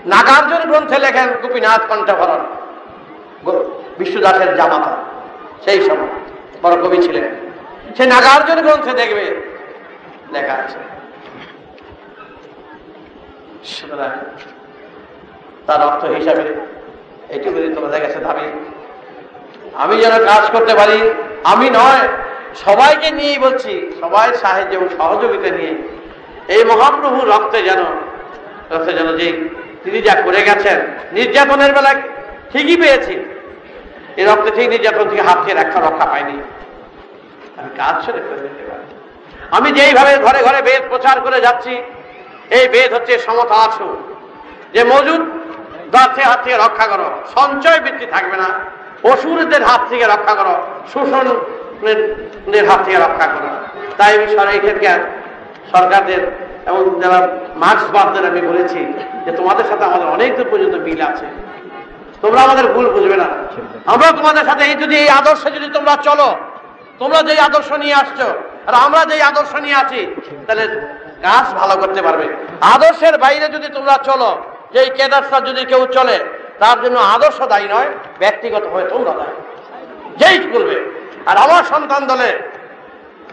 নাগার্জুন 0.07 0.63
গ্রন্থে 0.71 0.99
লেখেন 0.99 1.29
গোপীনাথ 1.43 1.83
কণ্ঠভরণ। 1.89 2.43
বিষ্ণুদাসের 3.99 4.57
জামাতা। 4.57 4.93
সেই 5.65 5.81
সময় 5.87 6.13
বড় 6.63 6.75
কবি 6.83 6.99
ছিলেন। 7.03 7.25
সে 7.97 8.07
নাগার্জুন 8.07 8.59
গ্রন্থে 8.63 8.93
দেখবে 8.93 9.25
লেখা 10.33 10.53
আছে। 10.53 10.79
সুতরাং 13.75 14.13
তার 15.67 15.81
অর্থ 15.89 16.03
হিসাবে 16.17 16.45
এটুকু 17.35 17.57
যদি 17.59 17.71
তোমাদের 17.75 18.01
কাছে 18.05 18.19
দাবি 18.27 18.47
আমি 19.83 19.95
যেন 20.03 20.15
কাজ 20.31 20.45
করতে 20.55 20.73
পারি, 20.81 20.99
আমি 21.53 21.67
নয়, 21.79 22.05
সবাইকে 22.65 23.09
নিয়েই 23.19 23.39
বলছি, 23.47 23.73
সবাই 24.01 24.27
সাহায্য 24.43 24.73
এবং 24.79 24.89
সহযোগিতা 24.99 25.51
নিয়ে 25.57 25.73
এই 26.55 26.63
মহাপ্রভু 26.73 27.19
রক্তে 27.33 27.59
যেন 27.69 27.83
রক্তে 28.73 28.93
যেন 28.99 29.09
যে 29.21 29.27
তিনি 29.85 29.99
যা 30.07 30.15
করে 30.27 30.41
গেছেন, 30.49 30.79
নির্যাতনের 31.17 31.73
বেলায় 31.77 32.01
ঠিকই 32.53 32.77
পেয়েছি। 32.83 33.15
এই 34.19 34.25
রক্তে 34.31 34.51
ঠিক 34.57 34.67
নির্যাতন 34.75 35.07
থেকে 35.11 35.23
হাত 35.29 35.39
থেকে 35.43 35.55
রক্ষা 35.61 35.81
রক্ষা 35.81 36.07
পাইনি। 36.13 36.37
আমি 37.59 37.71
কাজ 37.81 37.95
ছেড়ে 38.05 38.21
করে 38.29 38.49
আমি 39.57 39.69
যেইভাবে 39.79 40.13
ঘরে 40.27 40.41
ঘরে 40.47 40.61
বেদ 40.69 40.83
প্রচার 40.93 41.17
করে 41.27 41.39
যাচ্ছি 41.47 41.73
এই 42.59 42.65
বেদ 42.75 42.91
হচ্ছে 42.97 43.15
সমতা 43.27 43.57
আসু 43.67 43.89
যে 44.75 44.83
মজুদ 44.93 45.23
দাঁতে 45.95 46.23
হাত 46.29 46.39
থেকে 46.45 46.57
রক্ষা 46.65 46.87
করো, 46.93 47.09
সঞ্চয় 47.37 47.79
বৃদ্ধি 47.85 48.07
থাকবে 48.15 48.37
না, 48.43 48.49
অসুরদের 49.11 49.63
হাত 49.69 49.83
থেকে 49.91 50.05
রক্ষা 50.15 50.35
করো, 50.39 50.55
শোষণের 50.93 52.65
হাত 52.71 52.81
থেকে 52.87 52.99
রক্ষা 53.07 53.27
করো। 53.35 53.51
তাই 53.99 54.11
আমি 54.17 54.27
ক্ষেত্রে 54.65 54.89
সরকারদের 55.73 56.23
এবং 56.69 56.81
যারা 57.03 57.19
মার্ক্সবাদদের 57.63 58.25
আমি 58.31 58.41
বলেছি 58.51 58.81
যে 59.25 59.31
তোমাদের 59.39 59.67
সাথে 59.71 59.85
আমাদের 59.91 60.09
অনেক 60.17 60.31
দূর 60.37 60.49
পর্যন্ত 60.53 60.75
মিল 60.87 61.01
আছে। 61.11 61.27
তোমরা 62.23 62.41
আমাদের 62.47 62.67
ভুল 62.75 62.87
বুঝবে 62.95 63.17
না। 63.23 63.29
আমরা 63.93 64.09
তোমাদের 64.19 64.45
সাথে 64.49 64.63
এই 64.71 64.77
যদি 64.83 64.95
এই 65.03 65.09
আদর্শে 65.21 65.49
যদি 65.57 65.69
তোমরা 65.77 65.95
চলো, 66.09 66.29
তোমরা 67.01 67.21
যেই 67.29 67.41
আদর্শ 67.49 67.71
নিয়ে 67.83 67.97
আসছো, 68.03 68.27
আর 68.69 68.75
আমরা 68.87 69.03
যেই 69.11 69.23
আদর্শ 69.31 69.53
নিয়ে 69.65 69.79
আছি, 69.83 70.01
তাহলে 70.47 70.65
কাজ 71.23 71.47
ভালো 71.61 71.75
করতে 71.83 72.01
পারবে। 72.03 72.27
আদর্শের 72.75 73.19
বাইরে 73.19 73.47
যদি 73.49 73.69
তোমরা 73.69 73.97
চলো 74.09 74.31
যে 74.73 74.79
এই 74.85 74.91
কেদারটা 74.91 75.39
যদি 75.41 75.65
কেউ 75.65 75.87
চলে, 75.97 76.17
তার 76.59 76.77
জন্য 76.83 76.99
আদর্শ 77.15 77.39
দায়ী 77.43 77.69
নয়, 77.75 77.91
ব্যক্তিগত 78.19 78.65
হয়ে 78.73 78.87
তোমরা 78.89 79.13
দায়ী। 79.13 79.37
যেই 80.21 80.39
করবে 80.53 80.77
আর 81.27 81.37
আমার 81.37 81.63
সন্তান 81.65 82.07
দলে, 82.07 82.31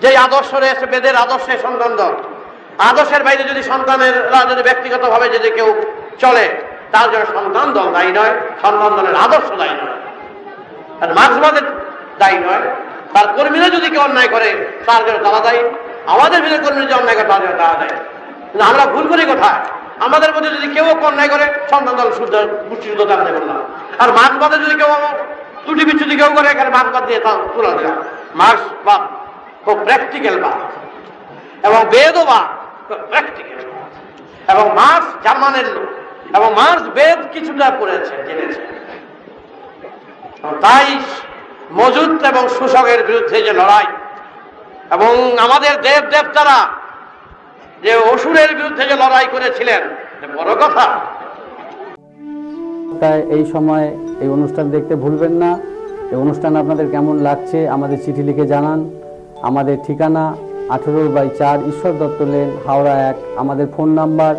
যেই 0.02 0.16
আদর্শ 0.16 0.54
রয়েছে, 0.54 0.86
বেদের 0.86 1.16
আদর্শে 1.16 1.54
সন্তান 1.58 1.96
দল, 1.96 2.14
আদর্শের 2.90 3.24
বাইরে 3.24 3.44
যদি 3.44 3.64
সন্তানেরা 3.64 4.46
যদি 4.52 4.62
ব্যক্তিগতভাবে 4.64 5.30
যদি 5.30 5.50
কেউ 5.50 5.70
চলে, 6.20 6.46
তার 6.92 7.12
জন্য 7.12 7.26
সন্তান 7.34 7.68
দল 7.74 7.88
দায়ী 7.92 8.12
নয়, 8.12 8.34
সন্তান 8.62 8.92
দলের 8.98 9.16
আদর্শ 9.16 9.50
দায়ী 9.62 9.76
নয়। 9.82 9.98
আর 11.02 11.10
মার্ক্সবাদের 11.14 11.66
দায়ী 12.20 12.38
নয়, 12.38 12.66
তার 13.14 13.28
কর্মীরা 13.36 13.70
যদি 13.70 13.90
কেউ 13.90 14.02
অন্যায় 14.02 14.28
করে, 14.28 14.50
তার 14.86 15.06
জন্য 15.06 15.20
তারা 15.26 15.40
দায়ী। 15.40 15.62
আমাদের 16.14 16.40
ভিতরে 16.44 16.60
কর্মীরা 16.64 16.88
যে 16.90 16.96
অন্যায় 17.00 17.18
করে 17.18 17.28
তার 17.32 17.42
তারা 17.62 17.76
দায়ী 17.82 17.96
কিন্তু 18.50 18.64
আমরা 18.72 18.84
ভুল 18.94 19.06
করি 19.12 19.24
কোথায়? 19.32 19.60
আমাদের 20.06 20.32
মধ্যে 20.36 20.50
যদি 20.56 20.68
কেউ 20.76 20.86
অন্যায় 21.10 21.30
করে, 21.34 21.46
সন্তান 21.72 21.94
দল 22.00 22.10
শুদ্ধ 22.20 22.34
মুষ্টিযুদ্ধ 22.70 23.02
তার 23.10 23.22
দেবেন 23.28 23.46
না। 23.50 23.56
আর 24.02 24.10
মার্ক্সবাদে 24.18 24.58
যদি 24.64 24.76
কেউ 24.82 24.92
ত্রুটি 25.64 25.84
বিচ্ছুতি 25.88 26.16
কেউ 26.22 26.32
করে, 26.38 26.48
এখানে 26.54 26.70
মার্ক্সবাদ 26.78 27.04
দিয়ে 27.10 27.20
তা 27.26 27.32
তুলে 27.54 27.72
দিলাম 27.78 27.98
মার্ক্সবাদ 28.42 29.02
খুব 29.66 29.78
প্র্যাকটিক্যাল 29.86 30.36
বাদ। 30.44 30.60
এবং 31.68 31.80
বেদও 31.94 32.24
বাদ 32.32 32.48
প্র্যাকটিক্যাল 33.12 33.60
এবং 34.52 34.66
মার্ক্স 34.80 35.10
জার্মানের 35.26 35.68
লোক, 35.76 35.90
এবং 36.38 36.50
মার্ক্স 36.60 36.86
বেদ 36.98 37.20
কিছুটা 37.34 37.68
পড়েছে, 37.80 38.14
জেনেছে। 38.28 38.62
তাই 40.64 40.88
মজুদ 41.80 42.12
এবং 42.32 42.44
শোষকের 42.58 43.02
বিরুদ্ধে 43.08 43.38
যে 43.48 43.54
লড়াই 43.60 43.88
এবং 44.96 45.14
আমাদের 45.46 45.74
দেব 45.86 46.04
দেবতারা 46.14 46.60
যে 47.84 47.92
অসুরের 48.14 48.52
বিরুদ্ধে 48.58 48.84
যে 48.90 48.96
লড়াই 49.02 49.28
করেছিলেন 49.34 49.82
বড় 50.38 50.52
কথা। 50.64 50.86
তাই 53.00 53.18
এই 53.36 53.44
সময় 53.54 53.88
এই 54.24 54.30
অনুষ্ঠান 54.36 54.66
দেখতে 54.76 54.94
ভুলবেন 55.04 55.34
না। 55.44 55.52
এই 56.12 56.18
অনুষ্ঠান 56.26 56.54
আপনাদের 56.62 56.88
কেমন 56.94 57.16
লাগছে 57.28 57.60
আমাদের 57.76 57.98
চিঠি 58.04 58.24
লিখে 58.30 58.46
জানান। 58.54 58.80
আমাদের 59.50 59.76
ঠিকানা 59.86 60.24
আঠেরো 60.76 61.02
বাই 61.16 61.28
চার 61.40 61.58
ঈশ্বর 61.72 61.94
দত্ত 62.02 62.20
লেন, 62.32 62.50
হাওড়া 62.66 62.96
এক। 63.10 63.18
আমাদের 63.42 63.68
phone 63.76 63.90
number 64.00 64.34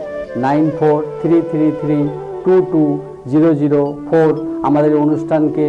nine 0.44 0.64
four 0.78 0.98
three 1.20 1.36
three 1.50 1.66
three 1.80 1.98
two 2.44 2.54
two 2.72 2.82
zero 3.30 3.50
zero 3.60 3.80
four. 4.08 4.30
আমাদের 4.68 4.92
অনুষ্ঠানকে 5.04 5.66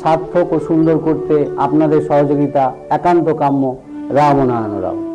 সার্থক 0.00 0.46
ও 0.52 0.56
সুন্দর 0.68 0.96
করতে 1.06 1.36
আপনাদের 1.66 2.00
সহযোগিতা 2.08 2.64
একান্ত 2.96 3.26
কাম্য। 3.42 3.64
రామనాను 4.10 4.80
రాము 4.80 5.05